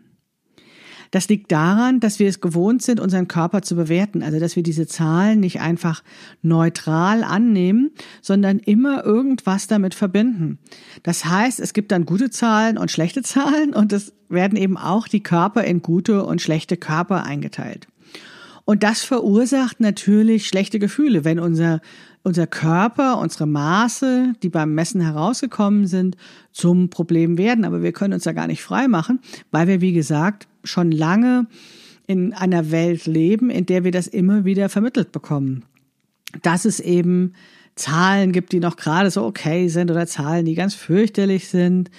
Das 1.11 1.27
liegt 1.31 1.51
daran, 1.53 2.01
dass 2.01 2.19
wir 2.19 2.29
es 2.29 2.43
gewohnt 2.43 2.83
sind, 2.83 3.01
unseren 3.01 3.29
Körper 3.29 3.63
zu 3.63 3.75
bewerten, 3.75 4.23
also 4.23 4.39
dass 4.39 4.57
wir 4.57 4.63
diese 4.63 4.87
Zahlen 4.87 5.41
nicht 5.41 5.63
einfach 5.63 6.03
neutral 6.43 7.25
annehmen, 7.25 7.93
sondern 8.21 8.59
immer 8.59 9.07
irgendwas 9.07 9.67
damit 9.67 9.95
verbinden. 9.95 10.59
Das 11.03 11.25
heißt, 11.25 11.61
es 11.61 11.73
gibt 11.73 11.93
dann 11.93 12.05
gute 12.05 12.29
Zahlen 12.29 12.77
und 12.77 12.91
schlechte 12.91 13.23
Zahlen 13.23 13.73
und 13.73 13.95
es 13.95 14.13
werden 14.29 14.59
eben 14.59 14.77
auch 14.77 15.09
die 15.09 15.23
Körper 15.23 15.65
in 15.65 15.81
gute 15.81 16.27
und 16.27 16.43
schlechte 16.43 16.77
Körper 16.77 17.25
eingeteilt. 17.25 17.89
Und 18.67 18.83
das 18.83 19.03
verursacht 19.03 19.81
natürlich 19.81 20.47
schlechte 20.47 20.79
Gefühle, 20.79 21.25
wenn 21.25 21.39
unser 21.39 21.81
unser 22.25 22.47
Körper, 22.47 23.19
unsere 23.19 23.47
Maße, 23.47 24.33
die 24.43 24.49
beim 24.49 24.75
Messen 24.75 25.03
herausgekommen 25.03 25.87
sind, 25.87 26.17
zum 26.53 26.89
Problem 26.89 27.39
werden. 27.39 27.65
Aber 27.65 27.83
wir 27.83 27.93
können 27.93 28.15
uns 28.15 28.25
da 28.25 28.33
gar 28.33 28.47
nicht 28.47 28.63
frei 28.63 28.89
machen, 28.89 29.21
weil 29.51 29.69
wir, 29.69 29.81
wie 29.81 29.93
gesagt, 29.93 30.49
schon 30.65 30.91
lange 30.91 31.47
in 32.07 32.33
einer 32.33 32.71
Welt 32.71 33.07
leben, 33.07 33.51
in 33.51 33.67
der 33.67 33.85
wir 33.85 33.93
das 33.93 34.07
immer 34.07 34.45
wieder 34.45 34.69
vermittelt 34.71 35.13
bekommen. 35.13 35.65
Dass 36.43 36.65
es 36.65 36.81
eben 36.81 37.35
Zahlen 37.77 38.33
gibt, 38.33 38.53
die 38.53 38.61
noch 38.61 38.77
gerade 38.77 39.11
so 39.11 39.25
okay 39.25 39.69
sind 39.69 39.91
oder 39.91 40.07
Zahlen, 40.07 40.45
die 40.45 40.55
ganz 40.55 40.75
fürchterlich 40.75 41.49
sind 41.49 41.91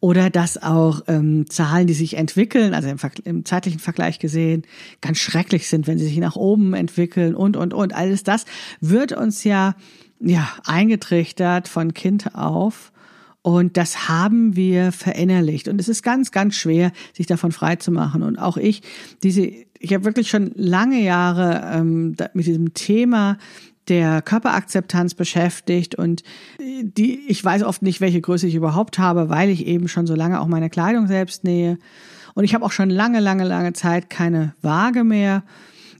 oder 0.00 0.28
dass 0.28 0.60
auch 0.60 1.02
ähm, 1.06 1.48
Zahlen, 1.48 1.86
die 1.86 1.94
sich 1.94 2.16
entwickeln, 2.16 2.74
also 2.74 2.88
im, 2.88 2.98
im, 3.24 3.44
zeitlichen 3.44 3.78
Vergleich 3.78 4.18
gesehen, 4.18 4.62
ganz 5.00 5.18
schrecklich 5.18 5.68
sind, 5.68 5.86
wenn 5.86 5.98
sie 5.98 6.06
sich 6.06 6.18
nach 6.18 6.36
oben 6.36 6.74
entwickeln 6.74 7.34
und, 7.34 7.56
und, 7.56 7.72
und. 7.74 7.94
Alles 7.94 8.24
das 8.24 8.44
wird 8.80 9.12
uns 9.12 9.44
ja, 9.44 9.76
ja, 10.20 10.48
eingetrichtert 10.64 11.68
von 11.68 11.94
Kind 11.94 12.34
auf. 12.34 12.92
Und 13.42 13.76
das 13.78 14.08
haben 14.08 14.54
wir 14.54 14.92
verinnerlicht. 14.92 15.68
Und 15.68 15.80
es 15.80 15.88
ist 15.88 16.02
ganz, 16.02 16.30
ganz 16.30 16.56
schwer, 16.56 16.92
sich 17.14 17.26
davon 17.26 17.52
frei 17.52 17.76
zu 17.76 17.90
machen. 17.90 18.22
Und 18.22 18.38
auch 18.38 18.58
ich, 18.58 18.82
diese, 19.22 19.50
ich 19.78 19.94
habe 19.94 20.04
wirklich 20.04 20.28
schon 20.28 20.52
lange 20.56 21.00
Jahre 21.02 21.62
ähm, 21.72 22.16
mit 22.34 22.46
diesem 22.46 22.74
Thema 22.74 23.38
der 23.88 24.22
Körperakzeptanz 24.22 25.14
beschäftigt 25.14 25.94
und 25.94 26.22
die, 26.60 27.20
ich 27.28 27.44
weiß 27.44 27.62
oft 27.62 27.82
nicht, 27.82 28.00
welche 28.00 28.20
Größe 28.20 28.46
ich 28.46 28.54
überhaupt 28.54 28.98
habe, 28.98 29.28
weil 29.28 29.50
ich 29.50 29.66
eben 29.66 29.88
schon 29.88 30.06
so 30.06 30.14
lange 30.14 30.40
auch 30.40 30.46
meine 30.46 30.70
Kleidung 30.70 31.06
selbst 31.06 31.44
nähe. 31.44 31.78
Und 32.34 32.44
ich 32.44 32.54
habe 32.54 32.64
auch 32.64 32.72
schon 32.72 32.90
lange, 32.90 33.20
lange, 33.20 33.44
lange 33.44 33.72
Zeit 33.72 34.08
keine 34.08 34.54
Waage 34.62 35.04
mehr. 35.04 35.42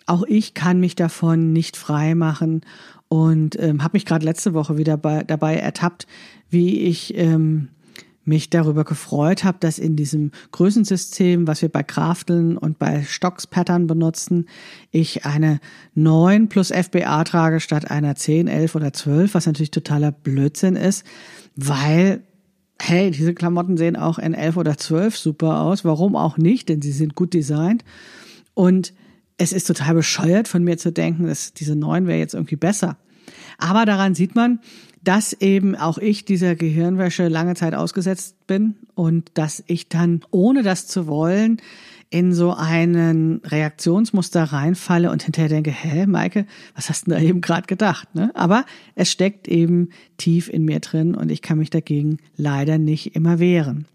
Auch 0.06 0.22
ich 0.26 0.54
kann 0.54 0.80
mich 0.80 0.94
davon 0.94 1.52
nicht 1.52 1.76
frei 1.76 2.14
machen 2.14 2.62
und 3.08 3.58
ähm, 3.60 3.82
habe 3.82 3.96
mich 3.96 4.06
gerade 4.06 4.24
letzte 4.24 4.54
Woche 4.54 4.78
wieder 4.78 4.96
bei, 4.96 5.24
dabei 5.24 5.56
ertappt, 5.56 6.06
wie 6.48 6.80
ich 6.80 7.16
ähm, 7.16 7.68
mich 8.30 8.48
darüber 8.48 8.84
gefreut 8.84 9.44
habe, 9.44 9.58
dass 9.60 9.78
in 9.78 9.96
diesem 9.96 10.30
Größensystem, 10.52 11.46
was 11.46 11.60
wir 11.60 11.68
bei 11.68 11.82
Krafteln 11.82 12.56
und 12.56 12.78
bei 12.78 13.02
Stocks 13.02 13.46
Pattern 13.46 13.86
benutzen, 13.86 14.48
ich 14.90 15.26
eine 15.26 15.60
9 15.94 16.48
plus 16.48 16.70
FBA 16.70 17.24
trage 17.24 17.60
statt 17.60 17.90
einer 17.90 18.14
10, 18.14 18.46
11 18.46 18.74
oder 18.76 18.92
12, 18.92 19.34
was 19.34 19.46
natürlich 19.46 19.72
totaler 19.72 20.12
Blödsinn 20.12 20.76
ist, 20.76 21.04
weil 21.56 22.22
hey, 22.80 23.10
diese 23.10 23.34
Klamotten 23.34 23.76
sehen 23.76 23.96
auch 23.96 24.18
in 24.18 24.32
11 24.32 24.56
oder 24.56 24.78
12 24.78 25.18
super 25.18 25.60
aus. 25.60 25.84
Warum 25.84 26.16
auch 26.16 26.38
nicht? 26.38 26.70
Denn 26.70 26.80
sie 26.80 26.92
sind 26.92 27.14
gut 27.14 27.34
designt. 27.34 27.84
Und 28.54 28.94
es 29.36 29.52
ist 29.52 29.66
total 29.66 29.94
bescheuert 29.94 30.48
von 30.48 30.64
mir 30.64 30.78
zu 30.78 30.90
denken, 30.90 31.26
dass 31.26 31.52
diese 31.52 31.76
9 31.76 32.06
wäre 32.06 32.18
jetzt 32.18 32.32
irgendwie 32.32 32.56
besser. 32.56 32.96
Aber 33.60 33.84
daran 33.84 34.14
sieht 34.14 34.34
man, 34.34 34.60
dass 35.02 35.32
eben 35.32 35.76
auch 35.76 35.98
ich 35.98 36.24
dieser 36.24 36.54
Gehirnwäsche 36.56 37.28
lange 37.28 37.54
Zeit 37.54 37.74
ausgesetzt 37.74 38.46
bin 38.46 38.76
und 38.94 39.30
dass 39.34 39.64
ich 39.66 39.88
dann, 39.88 40.20
ohne 40.30 40.62
das 40.62 40.86
zu 40.86 41.06
wollen, 41.06 41.58
in 42.10 42.32
so 42.32 42.52
einen 42.52 43.40
Reaktionsmuster 43.44 44.42
reinfalle 44.42 45.10
und 45.12 45.22
hinterher 45.22 45.48
denke, 45.48 45.70
hä, 45.70 46.06
Maike, 46.06 46.44
was 46.74 46.88
hast 46.88 47.06
du 47.06 47.12
da 47.12 47.20
eben 47.20 47.40
gerade 47.40 47.68
gedacht? 47.68 48.14
Ne? 48.14 48.32
Aber 48.34 48.66
es 48.96 49.10
steckt 49.10 49.46
eben 49.46 49.90
tief 50.16 50.48
in 50.48 50.64
mir 50.64 50.80
drin 50.80 51.14
und 51.14 51.30
ich 51.30 51.40
kann 51.40 51.58
mich 51.58 51.70
dagegen 51.70 52.18
leider 52.36 52.78
nicht 52.78 53.14
immer 53.14 53.38
wehren. 53.38 53.86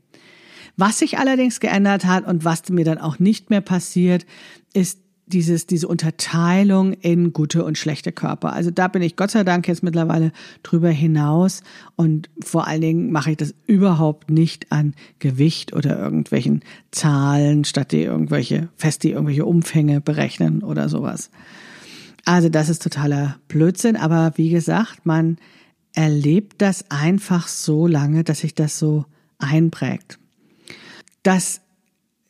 Was 0.78 1.00
sich 1.00 1.18
allerdings 1.20 1.60
geändert 1.60 2.06
hat 2.06 2.26
und 2.26 2.46
was 2.46 2.70
mir 2.70 2.86
dann 2.86 2.98
auch 2.98 3.20
nicht 3.20 3.50
mehr 3.50 3.62
passiert, 3.62 4.26
ist 4.74 5.00
dieses, 5.28 5.66
diese 5.66 5.88
Unterteilung 5.88 6.94
in 6.94 7.34
gute 7.34 7.64
und 7.64 7.78
schlechte 7.78 8.12
Körper. 8.12 8.54
Also 8.54 8.70
da 8.70 8.88
bin 8.88 9.02
ich 9.02 9.16
Gott 9.16 9.32
sei 9.32 9.44
Dank 9.44 9.68
jetzt 9.68 9.82
mittlerweile 9.82 10.32
drüber 10.62 10.90
hinaus 10.90 11.62
und 11.96 12.30
vor 12.44 12.68
allen 12.68 12.82
Dingen 12.82 13.12
mache 13.12 13.32
ich 13.32 13.38
das 13.38 13.56
überhaupt 13.66 14.30
nicht 14.30 14.72
an 14.72 14.94
Gewicht 15.20 15.74
oder 15.74 15.98
irgendwelchen 15.98 16.62
Zahlen, 16.92 17.66
statt 17.66 17.92
die 17.92 18.04
irgendwelche, 18.04 18.70
fest 18.76 19.04
die 19.04 19.12
irgendwelche 19.12 19.46
Umfänge 19.46 20.00
berechnen 20.00 20.62
oder 20.62 20.90
sowas. 20.90 21.32
Also 22.24 22.50
das 22.50 22.70
ist 22.70 22.84
totaler 22.84 23.38
Blödsinn, 23.48 23.96
aber 23.96 24.34
wie 24.36 24.50
gesagt, 24.50 25.06
man 25.06 25.38
erlebt 25.94 26.62
das 26.62 26.92
einfach 26.92 27.48
so 27.48 27.88
lange, 27.88 28.24
dass 28.24 28.40
sich 28.40 28.54
das 28.54 28.78
so 28.78 29.06
einprägt. 29.38 30.20
Das 31.24 31.62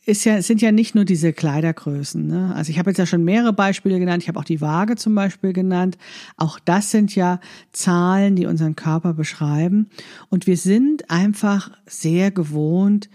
ist 0.06 0.24
ja, 0.24 0.42
sind 0.42 0.62
ja 0.62 0.72
nicht 0.72 0.94
nur 0.94 1.04
diese 1.04 1.34
Kleidergrößen. 1.34 2.26
Ne? 2.28 2.54
Also 2.56 2.70
ich 2.70 2.80
habe 2.80 2.92
jetzt 2.92 3.00
ja 3.00 3.06
schon 3.06 3.24
mehrere 3.24 3.54
Beispiele 3.54 4.00
genannt. 4.00 4.22
Ich 4.24 4.30
habe 4.30 4.40
auch 4.40 4.44
die 4.46 4.62
Waage 4.62 4.96
zum 4.96 5.16
Beispiel 5.16 5.52
genannt. 5.52 5.98
Auch 6.38 6.60
das 6.60 6.92
sind 6.92 7.16
ja 7.16 7.40
Zahlen, 7.72 8.36
die 8.36 8.46
unseren 8.46 8.76
Körper 8.76 9.14
beschreiben. 9.14 9.90
Und 10.30 10.46
wir 10.46 10.58
sind 10.58 11.10
einfach 11.10 11.72
sehr 11.88 12.32
gewohnt, 12.32 13.10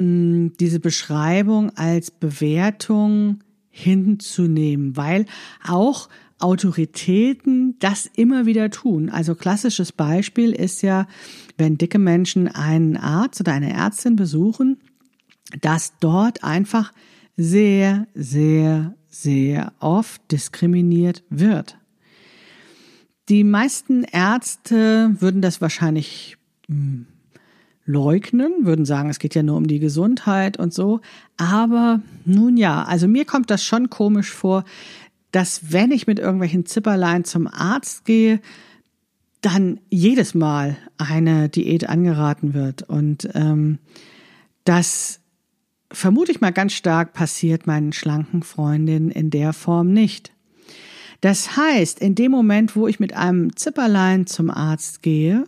diese 0.00 0.78
Beschreibung 0.78 1.76
als 1.76 2.10
Bewertung 2.10 3.40
hinzunehmen, 3.70 4.96
weil 4.96 5.26
auch 5.66 6.08
Autoritäten 6.38 7.76
das 7.80 8.06
immer 8.06 8.46
wieder 8.46 8.70
tun. 8.70 9.10
Also 9.10 9.34
klassisches 9.34 9.90
Beispiel 9.90 10.52
ist 10.52 10.82
ja, 10.82 11.08
wenn 11.56 11.78
dicke 11.78 11.98
Menschen 11.98 12.46
einen 12.46 12.96
Arzt 12.96 13.40
oder 13.40 13.52
eine 13.52 13.72
Ärztin 13.72 14.14
besuchen, 14.14 14.78
dass 15.60 15.92
dort 16.00 16.44
einfach 16.44 16.92
sehr, 17.36 18.06
sehr, 18.14 18.94
sehr 19.08 19.72
oft 19.80 20.20
diskriminiert 20.30 21.22
wird. 21.30 21.78
Die 23.28 23.44
meisten 23.44 24.04
Ärzte 24.04 25.16
würden 25.20 25.42
das 25.42 25.60
wahrscheinlich 25.60 26.36
hm, 26.68 27.06
leugnen, 27.84 28.66
würden 28.66 28.84
sagen, 28.84 29.08
es 29.08 29.18
geht 29.18 29.34
ja 29.34 29.42
nur 29.42 29.56
um 29.56 29.66
die 29.66 29.78
Gesundheit 29.78 30.58
und 30.58 30.74
so. 30.74 31.00
Aber 31.36 32.00
nun 32.24 32.56
ja, 32.56 32.84
also 32.84 33.08
mir 33.08 33.24
kommt 33.24 33.50
das 33.50 33.64
schon 33.64 33.90
komisch 33.90 34.30
vor, 34.30 34.64
dass 35.30 35.72
wenn 35.72 35.90
ich 35.90 36.06
mit 36.06 36.18
irgendwelchen 36.18 36.66
Zipperlein 36.66 37.24
zum 37.24 37.46
Arzt 37.46 38.04
gehe, 38.04 38.40
dann 39.40 39.80
jedes 39.88 40.34
Mal 40.34 40.76
eine 40.96 41.48
Diät 41.48 41.88
angeraten 41.88 42.54
wird. 42.54 42.82
Und 42.82 43.28
ähm, 43.34 43.78
das 44.64 45.20
vermute 45.90 46.32
ich 46.32 46.40
mal 46.40 46.52
ganz 46.52 46.72
stark 46.72 47.12
passiert 47.12 47.66
meinen 47.66 47.92
schlanken 47.92 48.42
Freundinnen 48.42 49.10
in 49.10 49.30
der 49.30 49.52
Form 49.52 49.92
nicht. 49.92 50.32
Das 51.20 51.56
heißt, 51.56 51.98
in 51.98 52.14
dem 52.14 52.30
Moment, 52.30 52.76
wo 52.76 52.86
ich 52.86 53.00
mit 53.00 53.14
einem 53.14 53.56
Zipperlein 53.56 54.26
zum 54.26 54.50
Arzt 54.50 55.02
gehe 55.02 55.44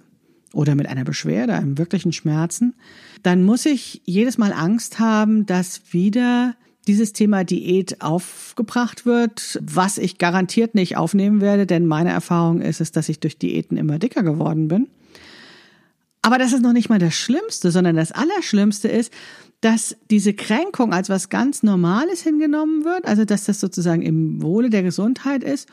oder 0.52 0.74
mit 0.74 0.88
einer 0.88 1.04
Beschwerde, 1.04 1.54
einem 1.54 1.78
wirklichen 1.78 2.12
Schmerzen, 2.12 2.74
dann 3.22 3.44
muss 3.44 3.66
ich 3.66 4.02
jedes 4.04 4.38
Mal 4.38 4.52
Angst 4.52 4.98
haben, 4.98 5.46
dass 5.46 5.92
wieder 5.92 6.54
dieses 6.88 7.12
Thema 7.12 7.44
Diät 7.44 8.00
aufgebracht 8.00 9.06
wird, 9.06 9.60
was 9.62 9.98
ich 9.98 10.18
garantiert 10.18 10.74
nicht 10.74 10.96
aufnehmen 10.96 11.40
werde, 11.40 11.66
denn 11.66 11.86
meine 11.86 12.10
Erfahrung 12.10 12.62
ist 12.62 12.80
es, 12.80 12.90
dass 12.90 13.08
ich 13.08 13.20
durch 13.20 13.38
Diäten 13.38 13.76
immer 13.76 13.98
dicker 13.98 14.22
geworden 14.22 14.66
bin. 14.66 14.88
Aber 16.22 16.38
das 16.38 16.52
ist 16.52 16.62
noch 16.62 16.72
nicht 16.72 16.88
mal 16.88 16.98
das 16.98 17.14
Schlimmste, 17.14 17.70
sondern 17.70 17.96
das 17.96 18.12
Allerschlimmste 18.12 18.88
ist, 18.88 19.12
dass 19.60 19.96
diese 20.10 20.32
Kränkung 20.32 20.92
als 20.92 21.08
was 21.08 21.28
ganz 21.28 21.62
Normales 21.62 22.22
hingenommen 22.22 22.84
wird, 22.84 23.04
also 23.04 23.24
dass 23.24 23.44
das 23.44 23.60
sozusagen 23.60 24.02
im 24.02 24.42
Wohle 24.42 24.70
der 24.70 24.82
Gesundheit 24.82 25.44
ist 25.44 25.68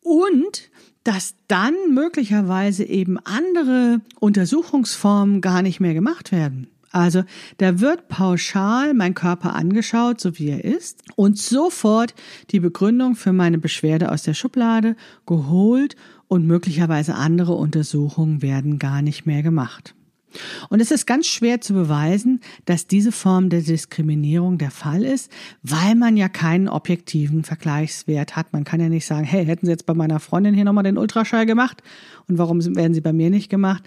und 0.00 0.70
dass 1.04 1.34
dann 1.48 1.74
möglicherweise 1.90 2.84
eben 2.84 3.18
andere 3.18 4.00
Untersuchungsformen 4.20 5.40
gar 5.40 5.62
nicht 5.62 5.80
mehr 5.80 5.94
gemacht 5.94 6.32
werden. 6.32 6.68
Also 6.92 7.24
da 7.56 7.80
wird 7.80 8.08
pauschal 8.08 8.92
mein 8.92 9.14
Körper 9.14 9.54
angeschaut, 9.54 10.20
so 10.20 10.38
wie 10.38 10.50
er 10.50 10.62
ist, 10.62 11.02
und 11.16 11.38
sofort 11.38 12.14
die 12.50 12.60
Begründung 12.60 13.16
für 13.16 13.32
meine 13.32 13.58
Beschwerde 13.58 14.12
aus 14.12 14.22
der 14.24 14.34
Schublade 14.34 14.94
geholt 15.26 15.96
und 16.28 16.46
möglicherweise 16.46 17.14
andere 17.14 17.54
Untersuchungen 17.54 18.42
werden 18.42 18.78
gar 18.78 19.00
nicht 19.00 19.24
mehr 19.24 19.42
gemacht. 19.42 19.94
Und 20.68 20.80
es 20.80 20.90
ist 20.90 21.06
ganz 21.06 21.26
schwer 21.26 21.60
zu 21.60 21.74
beweisen, 21.74 22.40
dass 22.64 22.86
diese 22.86 23.12
Form 23.12 23.48
der 23.48 23.60
Diskriminierung 23.60 24.58
der 24.58 24.70
Fall 24.70 25.04
ist, 25.04 25.30
weil 25.62 25.94
man 25.94 26.16
ja 26.16 26.28
keinen 26.28 26.68
objektiven 26.68 27.44
Vergleichswert 27.44 28.36
hat. 28.36 28.52
Man 28.52 28.64
kann 28.64 28.80
ja 28.80 28.88
nicht 28.88 29.06
sagen, 29.06 29.24
hey, 29.24 29.44
hätten 29.44 29.66
Sie 29.66 29.72
jetzt 29.72 29.86
bei 29.86 29.94
meiner 29.94 30.20
Freundin 30.20 30.54
hier 30.54 30.64
nochmal 30.64 30.84
den 30.84 30.98
Ultraschall 30.98 31.46
gemacht 31.46 31.82
und 32.28 32.38
warum 32.38 32.64
werden 32.76 32.94
Sie 32.94 33.00
bei 33.00 33.12
mir 33.12 33.30
nicht 33.30 33.48
gemacht? 33.48 33.84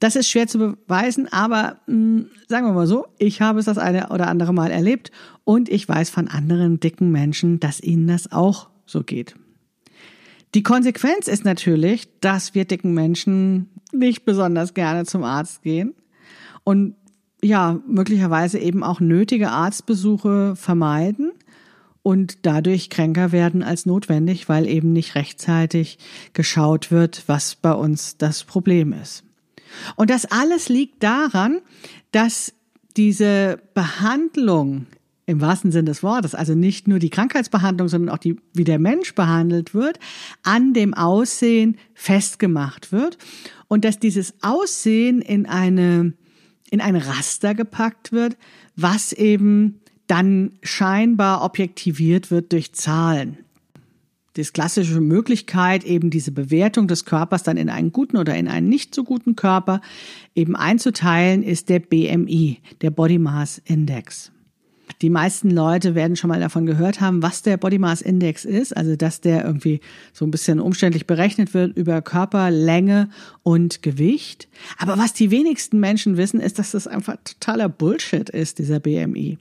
Das 0.00 0.16
ist 0.16 0.30
schwer 0.30 0.46
zu 0.46 0.58
beweisen, 0.58 1.28
aber 1.30 1.76
mh, 1.86 1.94
hm, 1.94 2.26
sagen 2.48 2.66
wir 2.66 2.72
mal 2.72 2.86
so, 2.86 3.06
ich 3.18 3.42
habe 3.42 3.58
es 3.58 3.66
das 3.66 3.76
eine 3.76 4.08
oder 4.08 4.28
andere 4.28 4.54
Mal 4.54 4.70
erlebt 4.70 5.12
und 5.44 5.68
ich 5.68 5.88
weiß 5.88 6.08
von 6.08 6.28
anderen 6.28 6.80
dicken 6.80 7.10
Menschen, 7.12 7.60
dass 7.60 7.82
ihnen 7.82 8.06
das 8.06 8.32
auch 8.32 8.70
so 8.86 9.02
geht. 9.02 9.34
Die 10.54 10.62
Konsequenz 10.62 11.28
ist 11.28 11.44
natürlich, 11.44 12.08
dass 12.20 12.54
wir 12.54 12.64
dicken 12.64 12.92
Menschen 12.92 13.70
nicht 13.92 14.24
besonders 14.24 14.74
gerne 14.74 15.04
zum 15.04 15.22
Arzt 15.22 15.62
gehen 15.62 15.94
und 16.64 16.94
ja, 17.42 17.80
möglicherweise 17.86 18.58
eben 18.58 18.82
auch 18.82 19.00
nötige 19.00 19.50
Arztbesuche 19.50 20.54
vermeiden 20.56 21.32
und 22.02 22.38
dadurch 22.42 22.90
kränker 22.90 23.32
werden 23.32 23.62
als 23.62 23.86
notwendig, 23.86 24.48
weil 24.48 24.66
eben 24.66 24.92
nicht 24.92 25.14
rechtzeitig 25.14 25.98
geschaut 26.32 26.90
wird, 26.90 27.24
was 27.26 27.54
bei 27.54 27.72
uns 27.72 28.16
das 28.18 28.44
Problem 28.44 28.92
ist. 28.92 29.24
Und 29.96 30.10
das 30.10 30.26
alles 30.26 30.68
liegt 30.68 31.02
daran, 31.02 31.60
dass 32.12 32.52
diese 32.96 33.60
Behandlung 33.74 34.86
im 35.30 35.40
wahrsten 35.40 35.72
Sinne 35.72 35.84
des 35.84 36.02
Wortes, 36.02 36.34
also 36.34 36.54
nicht 36.54 36.88
nur 36.88 36.98
die 36.98 37.10
Krankheitsbehandlung, 37.10 37.88
sondern 37.88 38.14
auch 38.14 38.18
die, 38.18 38.36
wie 38.52 38.64
der 38.64 38.78
Mensch 38.78 39.14
behandelt 39.14 39.74
wird, 39.74 39.98
an 40.42 40.74
dem 40.74 40.94
Aussehen 40.94 41.76
festgemacht 41.94 42.92
wird 42.92 43.18
und 43.68 43.84
dass 43.84 43.98
dieses 43.98 44.34
Aussehen 44.42 45.22
in 45.22 45.46
eine, 45.46 46.12
in 46.70 46.80
ein 46.80 46.96
Raster 46.96 47.54
gepackt 47.54 48.12
wird, 48.12 48.36
was 48.76 49.12
eben 49.12 49.80
dann 50.06 50.52
scheinbar 50.62 51.42
objektiviert 51.44 52.30
wird 52.30 52.52
durch 52.52 52.72
Zahlen 52.72 53.38
das 54.34 54.52
klassische 54.52 55.00
Möglichkeit, 55.00 55.84
eben 55.84 56.10
diese 56.10 56.32
Bewertung 56.32 56.88
des 56.88 57.04
Körpers 57.04 57.42
dann 57.42 57.56
in 57.56 57.68
einen 57.68 57.92
guten 57.92 58.16
oder 58.16 58.34
in 58.36 58.48
einen 58.48 58.68
nicht 58.68 58.94
so 58.94 59.04
guten 59.04 59.36
Körper 59.36 59.80
eben 60.34 60.56
einzuteilen, 60.56 61.42
ist 61.42 61.68
der 61.68 61.80
BMI, 61.80 62.58
der 62.80 62.90
Body 62.90 63.18
Mass 63.18 63.60
Index. 63.64 64.30
Die 65.02 65.10
meisten 65.10 65.50
Leute 65.50 65.94
werden 65.94 66.16
schon 66.16 66.28
mal 66.28 66.40
davon 66.40 66.66
gehört 66.66 67.00
haben, 67.00 67.22
was 67.22 67.40
der 67.42 67.56
Body 67.56 67.78
Mass 67.78 68.02
Index 68.02 68.44
ist, 68.44 68.76
also 68.76 68.96
dass 68.96 69.20
der 69.22 69.44
irgendwie 69.44 69.80
so 70.12 70.26
ein 70.26 70.30
bisschen 70.30 70.60
umständlich 70.60 71.06
berechnet 71.06 71.54
wird 71.54 71.76
über 71.76 72.02
Körperlänge 72.02 73.08
und 73.42 73.82
Gewicht. 73.82 74.48
Aber 74.76 74.98
was 74.98 75.14
die 75.14 75.30
wenigsten 75.30 75.80
Menschen 75.80 76.18
wissen, 76.18 76.38
ist, 76.38 76.58
dass 76.58 76.72
das 76.72 76.86
einfach 76.86 77.16
totaler 77.24 77.70
Bullshit 77.70 78.28
ist, 78.28 78.58
dieser 78.58 78.78
BMI. 78.78 79.38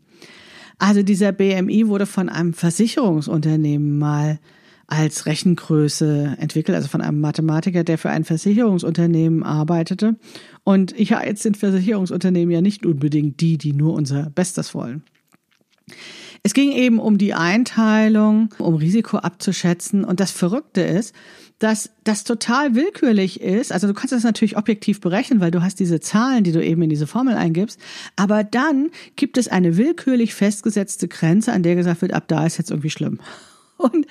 Also 0.77 1.03
dieser 1.03 1.33
BMI 1.33 1.89
wurde 1.89 2.05
von 2.05 2.29
einem 2.29 2.53
Versicherungsunternehmen 2.53 3.99
mal 3.99 4.39
als 4.87 5.25
Rechengröße 5.25 6.37
entwickelt, 6.39 6.75
also 6.75 6.87
von 6.87 7.01
einem 7.01 7.19
Mathematiker, 7.19 7.83
der 7.83 7.97
für 7.97 8.09
ein 8.09 8.23
Versicherungsunternehmen 8.23 9.43
arbeitete. 9.43 10.15
Und 10.63 10.97
ja, 10.97 11.23
jetzt 11.23 11.43
sind 11.43 11.57
Versicherungsunternehmen 11.57 12.51
ja 12.51 12.61
nicht 12.61 12.85
unbedingt 12.85 13.41
die, 13.41 13.57
die 13.57 13.73
nur 13.73 13.93
unser 13.93 14.29
Bestes 14.31 14.73
wollen. 14.73 15.03
Es 16.43 16.53
ging 16.53 16.71
eben 16.71 16.99
um 16.99 17.17
die 17.17 17.33
Einteilung, 17.33 18.53
um 18.59 18.75
Risiko 18.75 19.17
abzuschätzen. 19.17 20.03
Und 20.03 20.19
das 20.19 20.31
Verrückte 20.31 20.81
ist, 20.81 21.13
dass 21.59 21.91
das 22.05 22.23
total 22.23 22.73
willkürlich 22.73 23.41
ist. 23.41 23.73
Also 23.73 23.87
du 23.87 23.93
kannst 23.93 24.13
das 24.13 24.23
natürlich 24.23 24.57
objektiv 24.57 25.01
berechnen, 25.01 25.41
weil 25.41 25.51
du 25.51 25.61
hast 25.61 25.79
diese 25.79 25.99
Zahlen, 25.99 26.45
die 26.45 26.53
du 26.53 26.63
eben 26.63 26.81
in 26.81 26.89
diese 26.89 27.07
Formel 27.07 27.35
eingibst. 27.35 27.79
Aber 28.15 28.45
dann 28.45 28.89
gibt 29.17 29.37
es 29.37 29.49
eine 29.49 29.75
willkürlich 29.75 30.33
festgesetzte 30.33 31.09
Grenze, 31.09 31.51
an 31.51 31.63
der 31.63 31.75
gesagt 31.75 32.01
wird, 32.01 32.13
ab 32.13 32.25
da 32.27 32.45
ist 32.45 32.57
jetzt 32.57 32.71
irgendwie 32.71 32.89
schlimm. 32.89 33.19
Und 33.77 34.07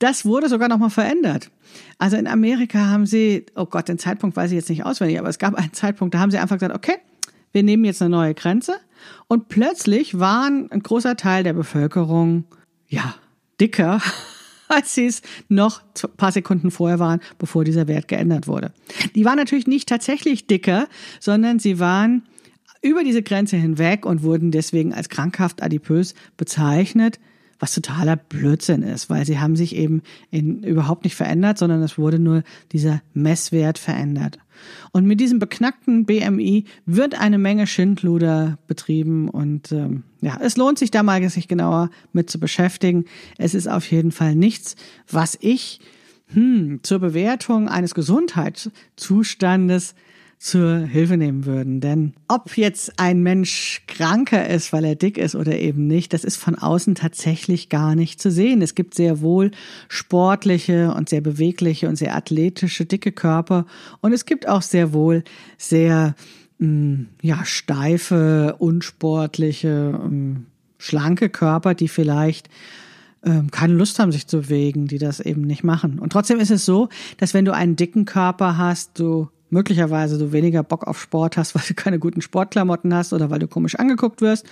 das 0.00 0.24
wurde 0.24 0.48
sogar 0.48 0.68
nochmal 0.68 0.90
verändert. 0.90 1.50
Also 1.98 2.16
in 2.16 2.26
Amerika 2.26 2.86
haben 2.86 3.06
sie, 3.06 3.46
oh 3.54 3.66
Gott, 3.66 3.88
den 3.88 3.98
Zeitpunkt 3.98 4.36
weiß 4.36 4.50
ich 4.50 4.56
jetzt 4.56 4.68
nicht 4.68 4.84
auswendig, 4.84 5.18
aber 5.18 5.28
es 5.28 5.38
gab 5.38 5.54
einen 5.54 5.72
Zeitpunkt, 5.72 6.14
da 6.14 6.18
haben 6.18 6.30
sie 6.30 6.38
einfach 6.38 6.56
gesagt, 6.56 6.74
okay, 6.74 6.96
wir 7.52 7.62
nehmen 7.62 7.84
jetzt 7.84 8.02
eine 8.02 8.10
neue 8.10 8.34
Grenze. 8.34 8.76
Und 9.28 9.48
plötzlich 9.48 10.18
waren 10.18 10.70
ein 10.70 10.80
großer 10.80 11.16
Teil 11.16 11.44
der 11.44 11.52
Bevölkerung, 11.52 12.44
ja, 12.88 13.14
dicker, 13.60 14.00
als 14.68 14.94
sie 14.94 15.06
es 15.06 15.22
noch 15.48 15.82
ein 15.82 16.16
paar 16.16 16.32
Sekunden 16.32 16.70
vorher 16.70 16.98
waren, 16.98 17.20
bevor 17.38 17.64
dieser 17.64 17.88
Wert 17.88 18.08
geändert 18.08 18.46
wurde. 18.46 18.72
Die 19.14 19.24
waren 19.24 19.36
natürlich 19.36 19.66
nicht 19.66 19.88
tatsächlich 19.88 20.46
dicker, 20.46 20.88
sondern 21.20 21.58
sie 21.58 21.78
waren 21.78 22.24
über 22.82 23.02
diese 23.04 23.22
Grenze 23.22 23.56
hinweg 23.56 24.06
und 24.06 24.22
wurden 24.22 24.50
deswegen 24.50 24.94
als 24.94 25.08
krankhaft 25.08 25.62
adipös 25.62 26.14
bezeichnet 26.36 27.18
was 27.58 27.74
totaler 27.74 28.16
Blödsinn 28.16 28.82
ist, 28.82 29.10
weil 29.10 29.24
sie 29.24 29.38
haben 29.38 29.56
sich 29.56 29.76
eben 29.76 30.02
in, 30.30 30.62
überhaupt 30.62 31.04
nicht 31.04 31.14
verändert, 31.14 31.58
sondern 31.58 31.82
es 31.82 31.98
wurde 31.98 32.18
nur 32.18 32.42
dieser 32.72 33.02
Messwert 33.14 33.78
verändert. 33.78 34.38
Und 34.92 35.06
mit 35.06 35.20
diesem 35.20 35.38
beknackten 35.38 36.06
BMI 36.06 36.64
wird 36.86 37.20
eine 37.20 37.38
Menge 37.38 37.66
Schindluder 37.66 38.58
betrieben 38.66 39.28
und 39.28 39.72
ähm, 39.72 40.04
ja, 40.20 40.38
es 40.40 40.56
lohnt 40.56 40.78
sich 40.78 40.90
da 40.90 41.02
mal 41.02 41.26
sich 41.28 41.48
genauer 41.48 41.90
mit 42.12 42.30
zu 42.30 42.40
beschäftigen. 42.40 43.04
Es 43.38 43.54
ist 43.54 43.68
auf 43.68 43.90
jeden 43.90 44.12
Fall 44.12 44.34
nichts, 44.34 44.76
was 45.10 45.36
ich 45.40 45.80
hm, 46.32 46.80
zur 46.82 46.98
Bewertung 46.98 47.68
eines 47.68 47.94
Gesundheitszustandes 47.94 49.94
zur 50.38 50.80
Hilfe 50.80 51.16
nehmen 51.16 51.46
würden. 51.46 51.80
Denn 51.80 52.12
ob 52.28 52.56
jetzt 52.56 52.98
ein 52.98 53.22
Mensch 53.22 53.82
kranker 53.86 54.48
ist, 54.48 54.72
weil 54.72 54.84
er 54.84 54.94
dick 54.94 55.18
ist 55.18 55.34
oder 55.34 55.58
eben 55.58 55.86
nicht, 55.86 56.12
das 56.12 56.24
ist 56.24 56.36
von 56.36 56.56
außen 56.56 56.94
tatsächlich 56.94 57.68
gar 57.68 57.94
nicht 57.94 58.20
zu 58.20 58.30
sehen. 58.30 58.60
Es 58.60 58.74
gibt 58.74 58.94
sehr 58.94 59.20
wohl 59.20 59.50
sportliche 59.88 60.92
und 60.92 61.08
sehr 61.08 61.22
bewegliche 61.22 61.88
und 61.88 61.96
sehr 61.96 62.14
athletische 62.14 62.84
dicke 62.84 63.12
Körper 63.12 63.66
und 64.00 64.12
es 64.12 64.26
gibt 64.26 64.46
auch 64.46 64.62
sehr 64.62 64.92
wohl 64.92 65.24
sehr 65.56 66.14
mh, 66.58 66.68
mm, 66.68 67.08
ja 67.22 67.44
steife, 67.44 68.56
unsportliche, 68.58 69.98
mh, 69.98 70.08
mm, 70.08 70.46
schlanke 70.78 71.30
Körper, 71.30 71.74
die 71.74 71.88
vielleicht 71.88 72.50
ähm, 73.24 73.50
keine 73.50 73.74
Lust 73.74 73.98
haben, 73.98 74.12
sich 74.12 74.26
zu 74.26 74.42
bewegen, 74.42 74.86
die 74.86 74.98
das 74.98 75.20
eben 75.20 75.42
nicht 75.42 75.64
machen. 75.64 75.98
Und 75.98 76.12
trotzdem 76.12 76.38
ist 76.38 76.50
es 76.50 76.66
so, 76.66 76.88
dass 77.16 77.32
wenn 77.32 77.46
du 77.46 77.54
einen 77.54 77.76
dicken 77.76 78.04
Körper 78.04 78.58
hast, 78.58 78.98
du 78.98 79.28
möglicherweise 79.50 80.18
du 80.18 80.32
weniger 80.32 80.62
Bock 80.62 80.86
auf 80.86 81.00
Sport 81.00 81.36
hast, 81.36 81.54
weil 81.54 81.62
du 81.66 81.74
keine 81.74 81.98
guten 81.98 82.22
Sportklamotten 82.22 82.94
hast 82.94 83.12
oder 83.12 83.30
weil 83.30 83.38
du 83.38 83.48
komisch 83.48 83.76
angeguckt 83.76 84.20
wirst 84.20 84.46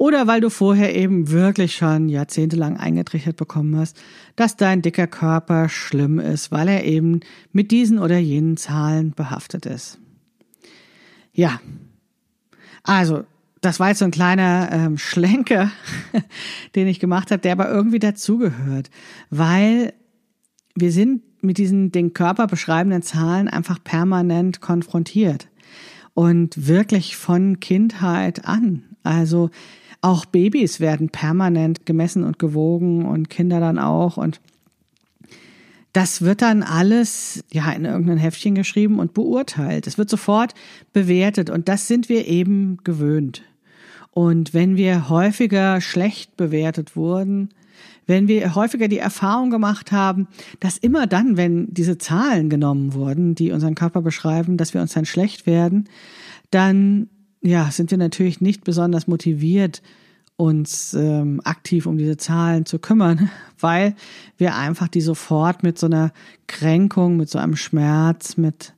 oder 0.00 0.26
weil 0.26 0.40
du 0.40 0.48
vorher 0.48 0.96
eben 0.96 1.30
wirklich 1.30 1.76
schon 1.76 2.08
jahrzehntelang 2.08 2.78
eingetrichtert 2.78 3.36
bekommen 3.36 3.76
hast, 3.76 4.00
dass 4.34 4.56
dein 4.56 4.80
dicker 4.80 5.06
Körper 5.06 5.68
schlimm 5.68 6.18
ist, 6.18 6.50
weil 6.50 6.68
er 6.68 6.84
eben 6.84 7.20
mit 7.52 7.70
diesen 7.70 7.98
oder 7.98 8.16
jenen 8.16 8.56
Zahlen 8.56 9.12
behaftet 9.12 9.66
ist. 9.66 9.98
Ja, 11.34 11.60
also 12.82 13.24
das 13.60 13.78
war 13.78 13.88
jetzt 13.88 13.98
so 13.98 14.06
ein 14.06 14.10
kleiner 14.10 14.70
ähm, 14.72 14.96
Schlenker, 14.98 15.70
den 16.74 16.86
ich 16.86 16.98
gemacht 16.98 17.30
habe, 17.30 17.42
der 17.42 17.52
aber 17.52 17.68
irgendwie 17.68 17.98
dazugehört, 17.98 18.90
weil 19.28 19.92
wir 20.74 20.92
sind 20.92 21.22
mit 21.42 21.58
diesen 21.58 21.92
den 21.92 22.12
Körper 22.14 22.46
beschreibenden 22.46 23.02
Zahlen 23.02 23.48
einfach 23.48 23.82
permanent 23.82 24.60
konfrontiert 24.60 25.48
und 26.14 26.68
wirklich 26.68 27.16
von 27.16 27.60
Kindheit 27.60 28.44
an. 28.44 28.84
Also 29.02 29.50
auch 30.00 30.24
Babys 30.24 30.80
werden 30.80 31.10
permanent 31.10 31.86
gemessen 31.86 32.24
und 32.24 32.38
gewogen 32.38 33.06
und 33.06 33.30
Kinder 33.30 33.60
dann 33.60 33.78
auch 33.78 34.16
und 34.16 34.40
das 35.92 36.22
wird 36.22 36.42
dann 36.42 36.62
alles 36.62 37.44
ja 37.52 37.70
in 37.72 37.84
irgendein 37.84 38.18
Heftchen 38.18 38.54
geschrieben 38.54 39.00
und 39.00 39.12
beurteilt. 39.12 39.86
Es 39.86 39.98
wird 39.98 40.08
sofort 40.08 40.54
bewertet 40.92 41.50
und 41.50 41.68
das 41.68 41.88
sind 41.88 42.08
wir 42.08 42.28
eben 42.28 42.78
gewöhnt. 42.84 43.42
Und 44.12 44.54
wenn 44.54 44.76
wir 44.76 45.08
häufiger 45.08 45.80
schlecht 45.80 46.36
bewertet 46.36 46.94
wurden, 46.96 47.50
wenn 48.10 48.26
wir 48.26 48.56
häufiger 48.56 48.88
die 48.88 48.98
Erfahrung 48.98 49.50
gemacht 49.50 49.92
haben, 49.92 50.26
dass 50.58 50.76
immer 50.76 51.06
dann, 51.06 51.36
wenn 51.36 51.72
diese 51.72 51.96
Zahlen 51.96 52.50
genommen 52.50 52.92
wurden, 52.92 53.36
die 53.36 53.52
unseren 53.52 53.76
Körper 53.76 54.02
beschreiben, 54.02 54.56
dass 54.56 54.74
wir 54.74 54.80
uns 54.80 54.94
dann 54.94 55.04
schlecht 55.06 55.46
werden, 55.46 55.88
dann 56.50 57.08
ja, 57.40 57.70
sind 57.70 57.92
wir 57.92 57.98
natürlich 57.98 58.40
nicht 58.40 58.64
besonders 58.64 59.06
motiviert, 59.06 59.80
uns 60.34 60.92
ähm, 60.94 61.40
aktiv 61.44 61.86
um 61.86 61.98
diese 61.98 62.16
Zahlen 62.16 62.66
zu 62.66 62.80
kümmern, 62.80 63.30
weil 63.60 63.94
wir 64.38 64.56
einfach 64.56 64.88
die 64.88 65.02
sofort 65.02 65.62
mit 65.62 65.78
so 65.78 65.86
einer 65.86 66.12
Kränkung, 66.48 67.16
mit 67.16 67.30
so 67.30 67.38
einem 67.38 67.54
Schmerz, 67.54 68.36
mit 68.36 68.74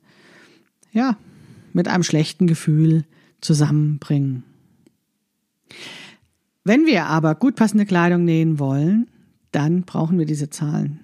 ja, 0.91 1.17
mit 1.73 1.87
einem 1.87 2.03
schlechten 2.03 2.45
Gefühl 2.45 3.03
zusammenbringen. 3.41 4.43
Wenn 6.63 6.85
wir 6.85 7.07
aber 7.07 7.33
gut 7.33 7.55
passende 7.55 7.87
Kleidung 7.87 8.25
nähen 8.25 8.59
wollen, 8.59 9.07
dann 9.53 9.83
brauchen 9.83 10.19
wir 10.19 10.25
diese 10.25 10.49
Zahlen. 10.49 10.99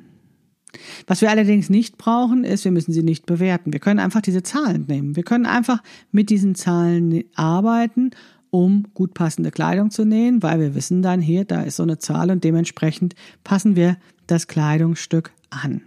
Was 1.07 1.21
wir 1.21 1.31
allerdings 1.31 1.69
nicht 1.69 1.97
brauchen, 1.97 2.43
ist, 2.43 2.63
wir 2.63 2.71
müssen 2.71 2.91
sie 2.91 3.03
nicht 3.03 3.25
bewerten. 3.25 3.73
Wir 3.73 3.79
können 3.79 3.99
einfach 3.99 4.21
diese 4.21 4.43
Zahlen 4.43 4.85
nehmen. 4.88 5.15
Wir 5.15 5.23
können 5.23 5.45
einfach 5.45 5.81
mit 6.12 6.29
diesen 6.29 6.55
Zahlen 6.55 7.23
arbeiten, 7.35 8.12
um 8.51 8.88
gut 8.93 9.13
passende 9.13 9.51
Kleidung 9.51 9.91
zu 9.91 10.05
nähen, 10.05 10.43
weil 10.43 10.59
wir 10.59 10.75
wissen 10.75 11.01
dann 11.01 11.21
hier, 11.21 11.45
da 11.45 11.62
ist 11.62 11.77
so 11.77 11.83
eine 11.83 11.97
Zahl 11.97 12.31
und 12.31 12.43
dementsprechend 12.43 13.15
passen 13.43 13.75
wir 13.75 13.97
das 14.27 14.47
Kleidungsstück 14.47 15.31
an. 15.49 15.81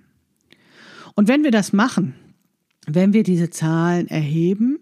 Und 1.15 1.29
wenn 1.29 1.45
wir 1.45 1.51
das 1.51 1.73
machen, 1.73 2.15
wenn 2.87 3.13
wir 3.13 3.23
diese 3.23 3.51
Zahlen 3.51 4.09
erheben, 4.09 4.79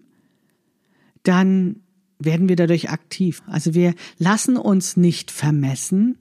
dann 1.23 1.81
werden 2.17 2.49
wir 2.49 2.55
dadurch 2.55 2.89
aktiv. 2.89 3.41
Also 3.47 3.73
wir 3.73 3.93
lassen 4.17 4.57
uns 4.57 4.97
nicht 4.97 5.31
vermessen, 5.31 6.17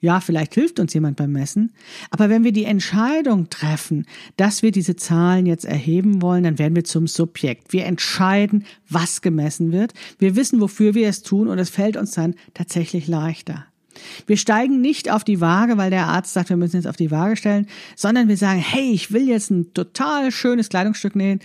ja, 0.00 0.20
vielleicht 0.20 0.54
hilft 0.54 0.78
uns 0.78 0.94
jemand 0.94 1.16
beim 1.16 1.32
Messen. 1.32 1.72
Aber 2.10 2.28
wenn 2.28 2.44
wir 2.44 2.52
die 2.52 2.64
Entscheidung 2.64 3.50
treffen, 3.50 4.06
dass 4.36 4.62
wir 4.62 4.70
diese 4.70 4.96
Zahlen 4.96 5.46
jetzt 5.46 5.64
erheben 5.64 6.22
wollen, 6.22 6.44
dann 6.44 6.58
werden 6.58 6.76
wir 6.76 6.84
zum 6.84 7.06
Subjekt. 7.06 7.72
Wir 7.72 7.86
entscheiden, 7.86 8.64
was 8.88 9.22
gemessen 9.22 9.72
wird. 9.72 9.94
Wir 10.18 10.36
wissen, 10.36 10.60
wofür 10.60 10.94
wir 10.94 11.08
es 11.08 11.22
tun 11.22 11.48
und 11.48 11.58
es 11.58 11.70
fällt 11.70 11.96
uns 11.96 12.12
dann 12.12 12.34
tatsächlich 12.54 13.08
leichter. 13.08 13.66
Wir 14.26 14.36
steigen 14.36 14.80
nicht 14.80 15.10
auf 15.10 15.24
die 15.24 15.40
Waage, 15.40 15.76
weil 15.76 15.90
der 15.90 16.06
Arzt 16.06 16.32
sagt, 16.32 16.50
wir 16.50 16.56
müssen 16.56 16.76
jetzt 16.76 16.86
auf 16.86 16.96
die 16.96 17.10
Waage 17.10 17.36
stellen, 17.36 17.66
sondern 17.96 18.28
wir 18.28 18.36
sagen, 18.36 18.60
hey, 18.60 18.92
ich 18.92 19.12
will 19.12 19.28
jetzt 19.28 19.50
ein 19.50 19.74
total 19.74 20.30
schönes 20.30 20.68
Kleidungsstück 20.68 21.16
nähen 21.16 21.40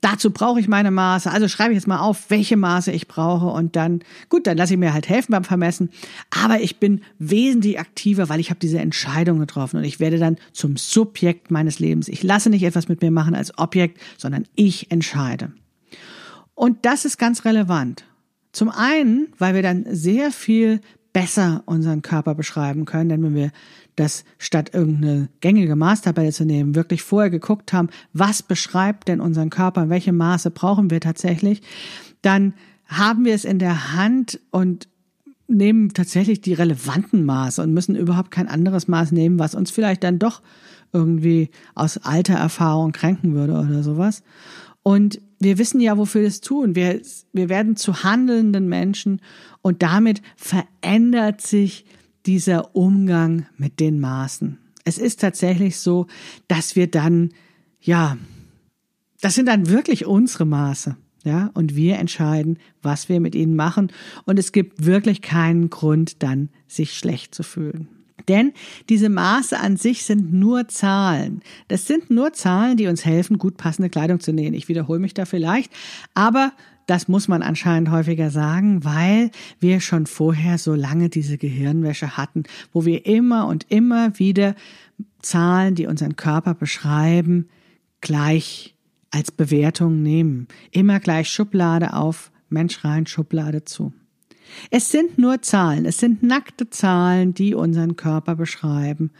dazu 0.00 0.30
brauche 0.30 0.60
ich 0.60 0.68
meine 0.68 0.90
Maße. 0.90 1.30
Also 1.30 1.48
schreibe 1.48 1.72
ich 1.72 1.76
jetzt 1.76 1.86
mal 1.86 2.00
auf, 2.00 2.30
welche 2.30 2.56
Maße 2.56 2.92
ich 2.92 3.08
brauche 3.08 3.46
und 3.46 3.76
dann, 3.76 4.00
gut, 4.28 4.46
dann 4.46 4.56
lasse 4.56 4.74
ich 4.74 4.78
mir 4.78 4.92
halt 4.92 5.08
helfen 5.08 5.32
beim 5.32 5.44
Vermessen. 5.44 5.90
Aber 6.30 6.60
ich 6.60 6.78
bin 6.78 7.02
wesentlich 7.18 7.78
aktiver, 7.78 8.28
weil 8.28 8.40
ich 8.40 8.50
habe 8.50 8.60
diese 8.60 8.78
Entscheidung 8.78 9.38
getroffen 9.38 9.78
und 9.78 9.84
ich 9.84 10.00
werde 10.00 10.18
dann 10.18 10.36
zum 10.52 10.76
Subjekt 10.76 11.50
meines 11.50 11.78
Lebens. 11.78 12.08
Ich 12.08 12.22
lasse 12.22 12.50
nicht 12.50 12.62
etwas 12.62 12.88
mit 12.88 13.02
mir 13.02 13.10
machen 13.10 13.34
als 13.34 13.56
Objekt, 13.58 14.00
sondern 14.16 14.44
ich 14.54 14.90
entscheide. 14.90 15.52
Und 16.54 16.84
das 16.84 17.04
ist 17.04 17.18
ganz 17.18 17.44
relevant. 17.44 18.04
Zum 18.52 18.70
einen, 18.70 19.28
weil 19.38 19.54
wir 19.54 19.62
dann 19.62 19.84
sehr 19.88 20.32
viel 20.32 20.80
besser 21.12 21.62
unseren 21.66 22.02
Körper 22.02 22.34
beschreiben 22.34 22.84
können, 22.84 23.08
denn 23.08 23.22
wenn 23.22 23.34
wir 23.34 23.50
das 23.98 24.24
statt 24.38 24.70
irgendeine 24.72 25.28
gängige 25.40 25.76
Maßtabelle 25.76 26.32
zu 26.32 26.44
nehmen, 26.44 26.74
wirklich 26.74 27.02
vorher 27.02 27.30
geguckt 27.30 27.72
haben, 27.72 27.88
was 28.12 28.42
beschreibt 28.42 29.08
denn 29.08 29.20
unseren 29.20 29.50
Körper, 29.50 29.88
welche 29.88 30.12
Maße 30.12 30.50
brauchen 30.50 30.90
wir 30.90 31.00
tatsächlich, 31.00 31.62
dann 32.22 32.54
haben 32.86 33.24
wir 33.24 33.34
es 33.34 33.44
in 33.44 33.58
der 33.58 33.94
Hand 33.94 34.40
und 34.50 34.88
nehmen 35.46 35.92
tatsächlich 35.94 36.40
die 36.40 36.52
relevanten 36.52 37.24
Maße 37.24 37.62
und 37.62 37.72
müssen 37.72 37.96
überhaupt 37.96 38.30
kein 38.30 38.48
anderes 38.48 38.86
Maß 38.86 39.12
nehmen, 39.12 39.38
was 39.38 39.54
uns 39.54 39.70
vielleicht 39.70 40.04
dann 40.04 40.18
doch 40.18 40.42
irgendwie 40.92 41.50
aus 41.74 41.98
alter 41.98 42.34
Erfahrung 42.34 42.92
kränken 42.92 43.34
würde 43.34 43.54
oder 43.54 43.82
sowas. 43.82 44.22
Und 44.82 45.20
wir 45.38 45.58
wissen 45.58 45.80
ja, 45.80 45.98
wofür 45.98 46.22
wir 46.22 46.28
es 46.28 46.40
tun. 46.40 46.74
Wir, 46.74 47.00
wir 47.32 47.48
werden 47.48 47.76
zu 47.76 48.02
handelnden 48.02 48.68
Menschen 48.68 49.20
und 49.60 49.82
damit 49.82 50.22
verändert 50.36 51.40
sich 51.40 51.84
dieser 52.28 52.76
Umgang 52.76 53.46
mit 53.56 53.80
den 53.80 54.00
Maßen. 54.00 54.58
Es 54.84 54.98
ist 54.98 55.20
tatsächlich 55.20 55.78
so, 55.78 56.06
dass 56.46 56.76
wir 56.76 56.86
dann, 56.86 57.30
ja, 57.80 58.18
das 59.22 59.34
sind 59.34 59.46
dann 59.46 59.70
wirklich 59.70 60.04
unsere 60.04 60.44
Maße. 60.44 60.96
Ja, 61.24 61.50
und 61.54 61.74
wir 61.74 61.96
entscheiden, 61.96 62.58
was 62.80 63.08
wir 63.08 63.18
mit 63.18 63.34
ihnen 63.34 63.56
machen. 63.56 63.90
Und 64.24 64.38
es 64.38 64.52
gibt 64.52 64.84
wirklich 64.84 65.20
keinen 65.20 65.68
Grund, 65.68 66.22
dann 66.22 66.50
sich 66.68 66.92
schlecht 66.96 67.34
zu 67.34 67.42
fühlen. 67.42 67.88
Denn 68.28 68.52
diese 68.88 69.08
Maße 69.08 69.58
an 69.58 69.76
sich 69.76 70.04
sind 70.04 70.32
nur 70.32 70.68
Zahlen. 70.68 71.40
Das 71.66 71.86
sind 71.86 72.10
nur 72.10 72.34
Zahlen, 72.34 72.76
die 72.76 72.86
uns 72.86 73.04
helfen, 73.04 73.38
gut 73.38 73.56
passende 73.56 73.88
Kleidung 73.88 74.20
zu 74.20 74.32
nähen. 74.32 74.54
Ich 74.54 74.68
wiederhole 74.68 75.00
mich 75.00 75.14
da 75.14 75.24
vielleicht, 75.24 75.72
aber 76.14 76.52
das 76.88 77.06
muss 77.06 77.28
man 77.28 77.42
anscheinend 77.42 77.90
häufiger 77.90 78.30
sagen, 78.30 78.82
weil 78.82 79.30
wir 79.60 79.80
schon 79.80 80.06
vorher 80.06 80.56
so 80.56 80.74
lange 80.74 81.10
diese 81.10 81.36
Gehirnwäsche 81.36 82.16
hatten, 82.16 82.44
wo 82.72 82.86
wir 82.86 83.04
immer 83.04 83.46
und 83.46 83.66
immer 83.68 84.18
wieder 84.18 84.54
Zahlen, 85.20 85.74
die 85.74 85.86
unseren 85.86 86.16
Körper 86.16 86.54
beschreiben, 86.54 87.50
gleich 88.00 88.74
als 89.10 89.30
Bewertung 89.30 90.02
nehmen. 90.02 90.48
Immer 90.70 90.98
gleich 90.98 91.28
Schublade 91.28 91.92
auf, 91.92 92.32
Mensch 92.48 92.82
rein, 92.82 93.06
Schublade 93.06 93.66
zu. 93.66 93.92
Es 94.70 94.90
sind 94.90 95.18
nur 95.18 95.42
Zahlen, 95.42 95.84
es 95.84 95.98
sind 95.98 96.22
nackte 96.22 96.70
Zahlen, 96.70 97.34
die 97.34 97.54
unseren 97.54 97.96
Körper 97.96 98.36
beschreiben. 98.36 99.10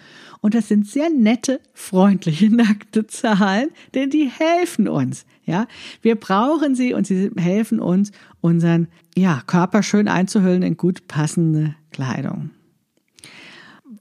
Und 0.40 0.54
das 0.54 0.68
sind 0.68 0.86
sehr 0.86 1.10
nette, 1.10 1.60
freundliche, 1.72 2.50
nackte 2.54 3.06
Zahlen, 3.06 3.70
denn 3.94 4.10
die 4.10 4.28
helfen 4.28 4.88
uns. 4.88 5.26
Ja, 5.44 5.66
wir 6.02 6.16
brauchen 6.16 6.74
sie 6.74 6.92
und 6.92 7.06
sie 7.06 7.30
helfen 7.36 7.80
uns, 7.80 8.12
unseren 8.40 8.88
ja, 9.16 9.42
Körper 9.46 9.82
schön 9.82 10.06
einzuhüllen 10.06 10.62
in 10.62 10.76
gut 10.76 11.08
passende 11.08 11.74
Kleidung. 11.90 12.50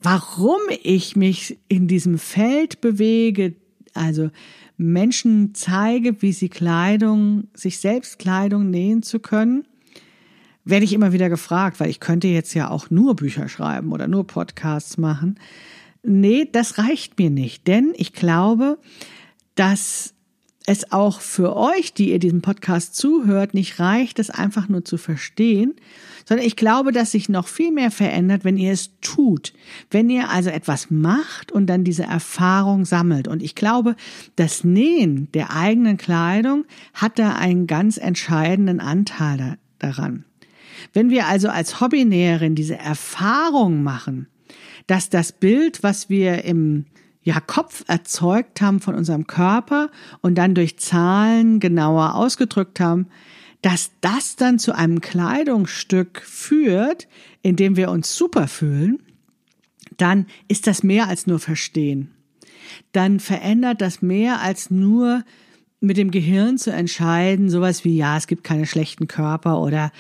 Warum 0.01 0.59
ich 0.83 1.15
mich 1.15 1.57
in 1.67 1.87
diesem 1.87 2.17
Feld 2.17 2.81
bewege, 2.81 3.55
also 3.93 4.29
Menschen 4.77 5.55
zeige, 5.55 6.21
wie 6.21 6.33
sie 6.33 6.49
Kleidung, 6.49 7.47
sich 7.53 7.79
selbst 7.79 8.19
Kleidung 8.19 8.69
nähen 8.69 9.01
zu 9.01 9.19
können, 9.19 9.65
werde 10.69 10.85
ich 10.85 10.93
immer 10.93 11.13
wieder 11.13 11.29
gefragt, 11.29 11.79
weil 11.79 11.89
ich 11.89 11.99
könnte 11.99 12.27
jetzt 12.27 12.53
ja 12.53 12.69
auch 12.69 12.89
nur 12.89 13.15
Bücher 13.15 13.47
schreiben 13.49 13.91
oder 13.91 14.07
nur 14.07 14.27
Podcasts 14.27 14.97
machen. 14.97 15.39
Nee, 16.03 16.47
das 16.51 16.77
reicht 16.77 17.17
mir 17.17 17.29
nicht, 17.29 17.67
denn 17.67 17.93
ich 17.95 18.13
glaube, 18.13 18.77
dass 19.55 20.13
es 20.69 20.91
auch 20.91 21.21
für 21.21 21.55
euch, 21.55 21.93
die 21.93 22.11
ihr 22.11 22.19
diesem 22.19 22.41
Podcast 22.41 22.95
zuhört, 22.95 23.53
nicht 23.53 23.79
reicht, 23.79 24.19
es 24.19 24.29
einfach 24.29 24.67
nur 24.67 24.83
zu 24.83 24.97
verstehen, 24.97 25.75
sondern 26.25 26.45
ich 26.45 26.57
glaube, 26.57 26.91
dass 26.91 27.11
sich 27.11 27.29
noch 27.29 27.47
viel 27.47 27.71
mehr 27.71 27.89
verändert, 27.89 28.43
wenn 28.43 28.57
ihr 28.57 28.73
es 28.73 28.91
tut. 28.99 29.53
Wenn 29.89 30.09
ihr 30.09 30.29
also 30.29 30.49
etwas 30.49 30.91
macht 30.91 31.53
und 31.53 31.67
dann 31.67 31.85
diese 31.85 32.03
Erfahrung 32.03 32.83
sammelt. 32.83 33.29
Und 33.29 33.41
ich 33.41 33.55
glaube, 33.55 33.95
das 34.35 34.65
Nähen 34.65 35.31
der 35.31 35.55
eigenen 35.55 35.95
Kleidung 35.95 36.65
hat 36.93 37.17
da 37.17 37.35
einen 37.35 37.65
ganz 37.65 37.95
entscheidenden 37.95 38.81
Anteil 38.81 39.57
daran. 39.79 40.25
Wenn 40.93 41.09
wir 41.09 41.27
also 41.27 41.49
als 41.49 41.81
Hobbynäherin 41.81 42.55
diese 42.55 42.77
Erfahrung 42.77 43.83
machen, 43.83 44.27
dass 44.87 45.09
das 45.09 45.31
Bild, 45.31 45.83
was 45.83 46.09
wir 46.09 46.43
im 46.45 46.85
ja, 47.21 47.41
Kopf 47.41 47.83
erzeugt 47.87 48.61
haben 48.61 48.79
von 48.79 48.95
unserem 48.95 49.27
Körper 49.27 49.91
und 50.21 50.35
dann 50.35 50.55
durch 50.55 50.79
Zahlen 50.79 51.59
genauer 51.59 52.15
ausgedrückt 52.15 52.79
haben, 52.79 53.07
dass 53.61 53.91
das 54.01 54.37
dann 54.37 54.59
zu 54.59 54.73
einem 54.73 55.01
Kleidungsstück 55.01 56.21
führt, 56.21 57.07
in 57.41 57.55
dem 57.57 57.75
wir 57.75 57.91
uns 57.91 58.15
super 58.15 58.47
fühlen, 58.47 58.99
dann 59.97 60.27
ist 60.47 60.67
das 60.67 60.83
mehr 60.83 61.07
als 61.07 61.27
nur 61.27 61.39
Verstehen. 61.39 62.11
Dann 62.91 63.19
verändert 63.19 63.81
das 63.81 64.01
mehr 64.01 64.41
als 64.41 64.71
nur 64.71 65.23
mit 65.79 65.97
dem 65.97 66.11
Gehirn 66.11 66.57
zu 66.57 66.71
entscheiden, 66.71 67.49
sowas 67.49 67.83
wie, 67.83 67.97
ja, 67.97 68.17
es 68.17 68.27
gibt 68.27 68.43
keine 68.43 68.65
schlechten 68.65 69.07
Körper 69.07 69.59
oder 69.61 69.91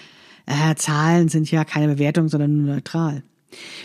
äh, 0.47 0.75
Zahlen 0.75 1.29
sind 1.29 1.51
ja 1.51 1.63
keine 1.63 1.93
Bewertung, 1.93 2.29
sondern 2.29 2.57
nur 2.57 2.75
neutral. 2.75 3.23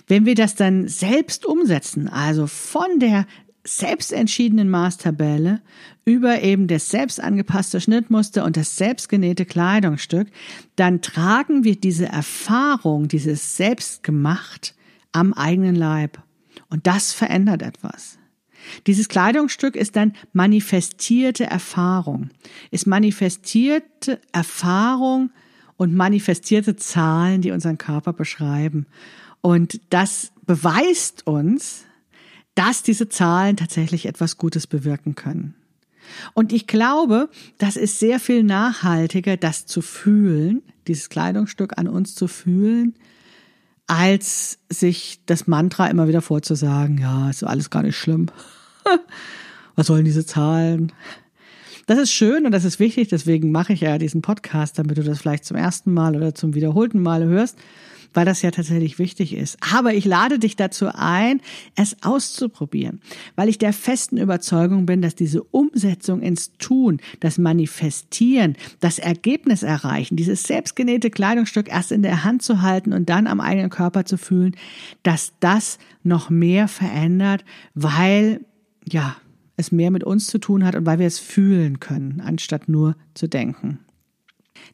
Wenn 0.06 0.26
wir 0.26 0.34
das 0.34 0.54
dann 0.54 0.88
selbst 0.88 1.44
umsetzen, 1.44 2.08
also 2.08 2.46
von 2.46 2.98
der 2.98 3.26
selbst 3.64 4.12
entschiedenen 4.12 4.68
Maßtabelle 4.70 5.60
über 6.04 6.42
eben 6.42 6.66
das 6.66 6.88
selbst 6.88 7.20
angepasste 7.20 7.80
Schnittmuster 7.80 8.44
und 8.44 8.56
das 8.56 8.76
selbstgenähte 8.76 9.44
Kleidungsstück, 9.44 10.28
dann 10.74 11.00
tragen 11.00 11.62
wir 11.62 11.76
diese 11.76 12.06
Erfahrung, 12.06 13.06
dieses 13.06 13.56
Selbstgemacht 13.56 14.74
am 15.12 15.32
eigenen 15.32 15.76
Leib. 15.76 16.20
Und 16.70 16.86
das 16.86 17.12
verändert 17.12 17.62
etwas. 17.62 18.18
Dieses 18.86 19.08
Kleidungsstück 19.08 19.76
ist 19.76 19.96
dann 19.96 20.14
manifestierte 20.32 21.44
Erfahrung, 21.44 22.30
ist 22.70 22.86
manifestierte 22.86 24.20
Erfahrung 24.32 25.30
und 25.76 25.94
manifestierte 25.94 26.76
Zahlen, 26.76 27.42
die 27.42 27.50
unseren 27.50 27.78
Körper 27.78 28.12
beschreiben. 28.12 28.86
Und 29.40 29.80
das 29.90 30.32
beweist 30.46 31.26
uns, 31.26 31.84
dass 32.54 32.82
diese 32.82 33.08
Zahlen 33.08 33.56
tatsächlich 33.56 34.06
etwas 34.06 34.36
Gutes 34.36 34.66
bewirken 34.66 35.14
können. 35.14 35.54
Und 36.34 36.52
ich 36.52 36.66
glaube, 36.66 37.28
das 37.58 37.76
ist 37.76 37.98
sehr 37.98 38.20
viel 38.20 38.42
nachhaltiger, 38.42 39.36
das 39.36 39.66
zu 39.66 39.82
fühlen, 39.82 40.62
dieses 40.86 41.08
Kleidungsstück 41.08 41.78
an 41.78 41.88
uns 41.88 42.14
zu 42.14 42.28
fühlen, 42.28 42.94
als 43.86 44.58
sich 44.68 45.20
das 45.26 45.46
Mantra 45.46 45.86
immer 45.88 46.08
wieder 46.08 46.22
vorzusagen, 46.22 46.98
ja, 46.98 47.30
ist 47.30 47.44
alles 47.44 47.70
gar 47.70 47.82
nicht 47.82 47.96
schlimm. 47.96 48.26
Was 49.76 49.86
sollen 49.86 50.04
diese 50.04 50.26
Zahlen? 50.26 50.92
Das 51.92 52.00
ist 52.00 52.12
schön 52.12 52.46
und 52.46 52.52
das 52.52 52.64
ist 52.64 52.80
wichtig, 52.80 53.08
deswegen 53.08 53.52
mache 53.52 53.74
ich 53.74 53.82
ja 53.82 53.98
diesen 53.98 54.22
Podcast, 54.22 54.78
damit 54.78 54.96
du 54.96 55.02
das 55.02 55.20
vielleicht 55.20 55.44
zum 55.44 55.58
ersten 55.58 55.92
Mal 55.92 56.16
oder 56.16 56.34
zum 56.34 56.54
wiederholten 56.54 57.02
Mal 57.02 57.22
hörst 57.24 57.58
weil 58.14 58.24
das 58.24 58.42
ja 58.42 58.50
tatsächlich 58.50 58.98
wichtig 58.98 59.34
ist. 59.34 59.58
Aber 59.74 59.94
ich 59.94 60.04
lade 60.04 60.38
dich 60.38 60.54
dazu 60.54 60.88
ein, 60.92 61.40
es 61.76 61.96
auszuprobieren, 62.02 63.00
weil 63.36 63.48
ich 63.48 63.56
der 63.56 63.72
festen 63.72 64.18
Überzeugung 64.18 64.84
bin, 64.84 65.00
dass 65.00 65.14
diese 65.14 65.42
Umsetzung 65.42 66.20
ins 66.20 66.52
Tun, 66.58 67.00
das 67.20 67.38
Manifestieren, 67.38 68.56
das 68.80 68.98
Ergebnis 68.98 69.62
erreichen, 69.62 70.16
dieses 70.16 70.42
selbstgenähte 70.42 71.10
Kleidungsstück 71.10 71.70
erst 71.70 71.90
in 71.90 72.02
der 72.02 72.24
Hand 72.24 72.42
zu 72.42 72.60
halten 72.60 72.92
und 72.92 73.08
dann 73.08 73.26
am 73.26 73.40
eigenen 73.40 73.70
Körper 73.70 74.04
zu 74.04 74.18
fühlen, 74.18 74.56
dass 75.02 75.32
das 75.40 75.78
noch 76.04 76.28
mehr 76.28 76.68
verändert, 76.68 77.46
weil, 77.74 78.40
ja, 78.84 79.16
es 79.56 79.72
mehr 79.72 79.90
mit 79.90 80.04
uns 80.04 80.26
zu 80.26 80.38
tun 80.38 80.64
hat 80.64 80.74
und 80.74 80.86
weil 80.86 80.98
wir 80.98 81.06
es 81.06 81.18
fühlen 81.18 81.80
können, 81.80 82.20
anstatt 82.20 82.68
nur 82.68 82.96
zu 83.14 83.28
denken. 83.28 83.78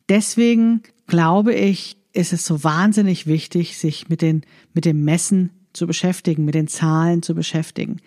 Deswegen 0.08 0.82
glaube 1.06 1.54
ich, 1.54 1.96
ist 2.12 2.32
es 2.32 2.46
so 2.46 2.64
wahnsinnig 2.64 3.26
wichtig, 3.26 3.78
sich 3.78 4.08
mit 4.08 4.22
den, 4.22 4.42
mit 4.74 4.84
dem 4.84 5.04
Messen 5.04 5.50
zu 5.72 5.86
beschäftigen, 5.86 6.44
mit 6.44 6.54
den 6.54 6.68
Zahlen 6.68 7.22
zu 7.22 7.34
beschäftigen. 7.34 7.98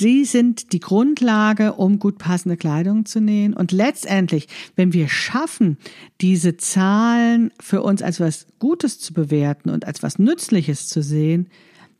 Die 0.00 0.24
sind 0.24 0.72
die 0.72 0.80
Grundlage, 0.80 1.74
um 1.74 2.00
gut 2.00 2.18
passende 2.18 2.56
Kleidung 2.56 3.06
zu 3.06 3.20
nähen. 3.20 3.54
Und 3.54 3.70
letztendlich, 3.70 4.48
wenn 4.74 4.92
wir 4.92 5.08
schaffen, 5.08 5.78
diese 6.20 6.56
Zahlen 6.56 7.52
für 7.60 7.82
uns 7.82 8.02
als 8.02 8.18
was 8.18 8.46
Gutes 8.58 8.98
zu 8.98 9.14
bewerten 9.14 9.70
und 9.70 9.86
als 9.86 10.02
was 10.02 10.18
Nützliches 10.18 10.88
zu 10.88 11.00
sehen, 11.00 11.48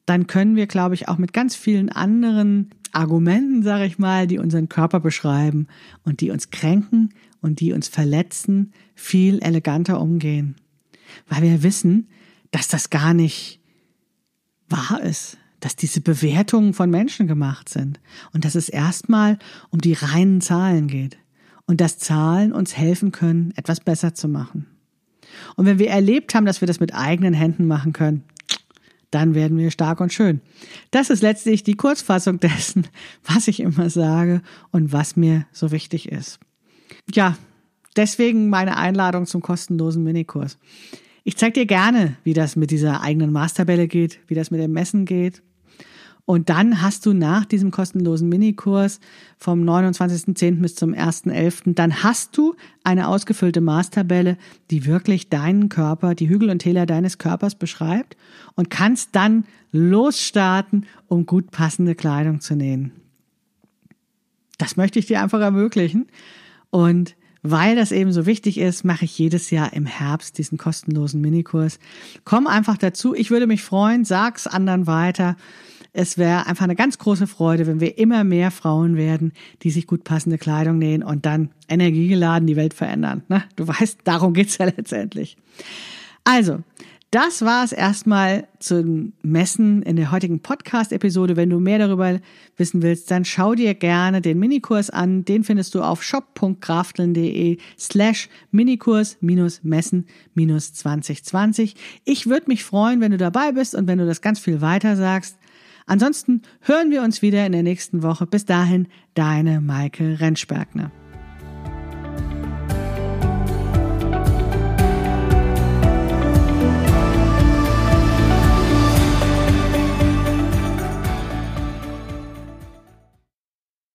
dann 0.07 0.27
können 0.27 0.57
wir, 0.57 0.67
glaube 0.67 0.95
ich, 0.95 1.09
auch 1.09 1.19
mit 1.19 1.33
ganz 1.33 1.55
vielen 1.55 1.89
anderen 1.89 2.71
Argumenten, 2.95 3.63
sage 3.63 3.87
ich 3.87 3.99
mal, 3.99 4.27
die 4.27 4.39
unseren 4.39 4.69
Körper 4.69 5.01
beschreiben 5.01 5.67
und 6.05 6.21
die 6.21 6.31
uns 6.31 6.51
kränken 6.51 7.15
und 7.41 7.61
die 7.61 7.73
uns 7.73 7.89
verletzen, 7.89 8.73
viel 8.95 9.41
eleganter 9.41 10.01
umgehen 10.01 10.57
weil 11.29 11.43
wir 11.43 11.63
wissen, 11.63 12.09
dass 12.51 12.69
das 12.69 12.91
gar 12.91 13.15
nicht 13.15 13.61
wahr 14.69 15.01
ist, 15.03 15.39
dass 15.61 15.77
diese 15.77 16.01
Bewertungen 16.01 16.75
von 16.75 16.91
Menschen 16.91 17.27
gemacht 17.27 17.69
sind 17.69 18.01
und 18.33 18.45
dass 18.45 18.55
es 18.55 18.69
erstmal 18.69 19.39
um 19.71 19.81
die 19.81 19.95
reinen 19.95 20.41
Zahlen 20.41 20.89
geht 20.89 21.19
und 21.67 21.81
dass 21.81 21.99
Zahlen 21.99 22.53
uns 22.53 22.77
helfen 22.77 23.13
können, 23.13 23.53
etwas 23.57 23.81
besser 23.81 24.15
zu 24.15 24.29
machen. 24.29 24.67
Und 25.57 25.67
wenn 25.67 25.79
wir 25.79 25.89
erlebt 25.89 26.35
haben, 26.35 26.47
dass 26.47 26.61
wir 26.61 26.69
das 26.69 26.81
mit 26.81 26.95
eigenen 26.95 27.35
Händen 27.35 27.67
machen 27.67 27.93
können, 27.93 28.25
dann 29.15 29.35
werden 29.35 29.57
wir 29.59 29.71
stark 29.71 30.01
und 30.01 30.13
schön. 30.13 30.41
Das 30.91 31.09
ist 31.09 31.23
letztlich 31.23 31.63
die 31.63 31.77
Kurzfassung 31.77 32.41
dessen, 32.41 32.87
was 33.25 33.49
ich 33.49 33.61
immer 33.61 33.89
sage 33.91 34.43
und 34.73 34.93
was 34.93 35.17
mir 35.17 35.47
so 35.53 35.71
wichtig 35.71 36.11
ist. 36.11 36.41
Ja, 37.15 37.37
deswegen 37.97 38.49
meine 38.49 38.77
Einladung 38.77 39.27
zum 39.27 39.41
kostenlosen 39.41 40.03
Minikurs. 40.03 40.59
Ich 41.23 41.37
zeige 41.37 41.61
dir 41.61 41.67
gerne, 41.67 42.17
wie 42.25 42.35
das 42.35 42.57
mit 42.57 42.71
dieser 42.71 43.01
eigenen 43.01 43.33
Maßtabelle 43.33 43.89
geht, 43.89 44.21
wie 44.27 44.35
das 44.35 44.51
mit 44.51 44.61
dem 44.61 44.73
Messen 44.73 45.07
geht. 45.07 45.43
Und 46.27 46.49
dann 46.49 46.81
hast 46.81 47.05
du 47.05 47.13
nach 47.13 47.45
diesem 47.45 47.71
kostenlosen 47.71 48.31
Minikurs 48.31 48.99
vom 49.37 49.63
29.10. 49.63 50.63
bis 50.63 50.75
zum 50.75 50.95
1.11., 50.95 51.75
dann 51.75 52.03
hast 52.03 52.37
du 52.37 52.55
eine 52.83 53.09
ausgefüllte 53.09 53.61
Maßtabelle, 53.61 54.39
die 54.71 54.87
wirklich 54.87 55.29
deinen 55.29 55.69
Körper, 55.69 56.15
die 56.15 56.29
Hügel 56.29 56.49
und 56.49 56.61
Täler 56.61 56.87
deines 56.87 57.19
Körpers 57.19 57.57
beschreibt 57.57 58.17
und 58.55 58.71
kannst 58.71 59.11
dann 59.13 59.45
losstarten, 59.71 60.87
um 61.09 61.27
gut 61.27 61.51
passende 61.51 61.95
Kleidung 61.95 62.41
zu 62.41 62.57
nähen. 62.57 62.93
Das 64.57 64.77
möchte 64.77 64.99
ich 64.99 65.07
dir 65.07 65.23
einfach 65.23 65.41
ermöglichen. 65.41 66.07
Und 66.71 67.17
weil 67.43 67.77
das 67.77 67.93
eben 67.93 68.13
so 68.13 68.25
wichtig 68.25 68.57
ist, 68.57 68.85
mache 68.85 69.05
ich 69.05 69.19
jedes 69.19 69.51
Jahr 69.51 69.75
im 69.75 69.85
Herbst 69.85 70.39
diesen 70.39 70.57
kostenlosen 70.57 71.21
Minikurs. 71.21 71.79
Komm 72.25 72.47
einfach 72.47 72.79
dazu. 72.79 73.15
Ich 73.15 73.31
würde 73.31 73.47
mich 73.47 73.63
freuen. 73.63 74.07
Sag's 74.07 74.47
anderen 74.47 74.87
weiter. 74.87 75.37
Es 75.97 76.19
wäre 76.19 76.47
einfach 76.49 76.65
eine 76.65 76.75
ganz 76.75 76.99
große 76.99 77.29
Freude, 77.29 77.69
wenn 77.69 77.79
wir 77.79 77.99
immer 77.99 78.25
mehr 78.25 78.51
Frauen 78.51 78.97
werden, 78.97 79.33
die 79.63 79.71
sich 79.71 79.87
gut 79.87 80.03
passende 80.03 80.39
Kleidung 80.39 80.77
nähen 80.77 81.05
und 81.05 81.25
dann 81.25 81.51
energiegeladen 81.69 82.49
die 82.49 82.57
Welt 82.57 82.75
verändern. 82.75 83.23
Ne? 83.29 83.45
Du 83.55 83.69
weißt, 83.69 84.01
darum 84.03 84.35
geht's 84.35 84.59
ja 84.59 84.67
letztendlich. 84.77 85.37
Also, 86.25 86.59
das 87.13 87.43
war 87.43 87.63
es 87.63 87.71
erstmal 87.71 88.49
zum 88.59 89.13
Messen 89.23 89.83
in 89.83 89.95
der 89.95 90.11
heutigen 90.11 90.41
Podcast-Episode. 90.41 91.37
Wenn 91.37 91.49
du 91.49 91.61
mehr 91.61 91.79
darüber 91.79 92.19
wissen 92.57 92.83
willst, 92.83 93.09
dann 93.13 93.25
schau 93.25 93.55
dir 93.55 93.75
gerne 93.75 94.21
den 94.21 94.41
Minikurs 94.41 94.91
an. 94.91 95.25
Den 95.25 95.45
findest 95.45 95.77
du 95.77 95.83
auf 95.83 96.03
shop.krafteln.de 96.03 97.59
slash 97.79 98.29
Minikurs 98.51 99.17
Messen 99.21 100.09
2020. 100.35 101.77
Ich 102.05 102.27
würde 102.27 102.49
mich 102.49 102.65
freuen, 102.65 103.01
wenn 103.01 103.13
du 103.13 103.17
dabei 103.17 103.53
bist 103.53 103.77
und 103.77 103.87
wenn 103.87 103.99
du 103.99 104.07
das 104.07 104.21
ganz 104.21 104.41
viel 104.41 104.61
weiter 104.61 104.97
sagst. 104.97 105.37
Ansonsten 105.87 106.43
hören 106.61 106.91
wir 106.91 107.03
uns 107.03 107.23
wieder 107.23 107.45
in 107.45 107.53
der 107.53 107.63
nächsten 107.63 108.03
Woche. 108.03 108.27
Bis 108.27 108.45
dahin, 108.45 108.89
deine 109.15 109.61
Maike 109.61 110.21
Rentschbergner. 110.21 110.91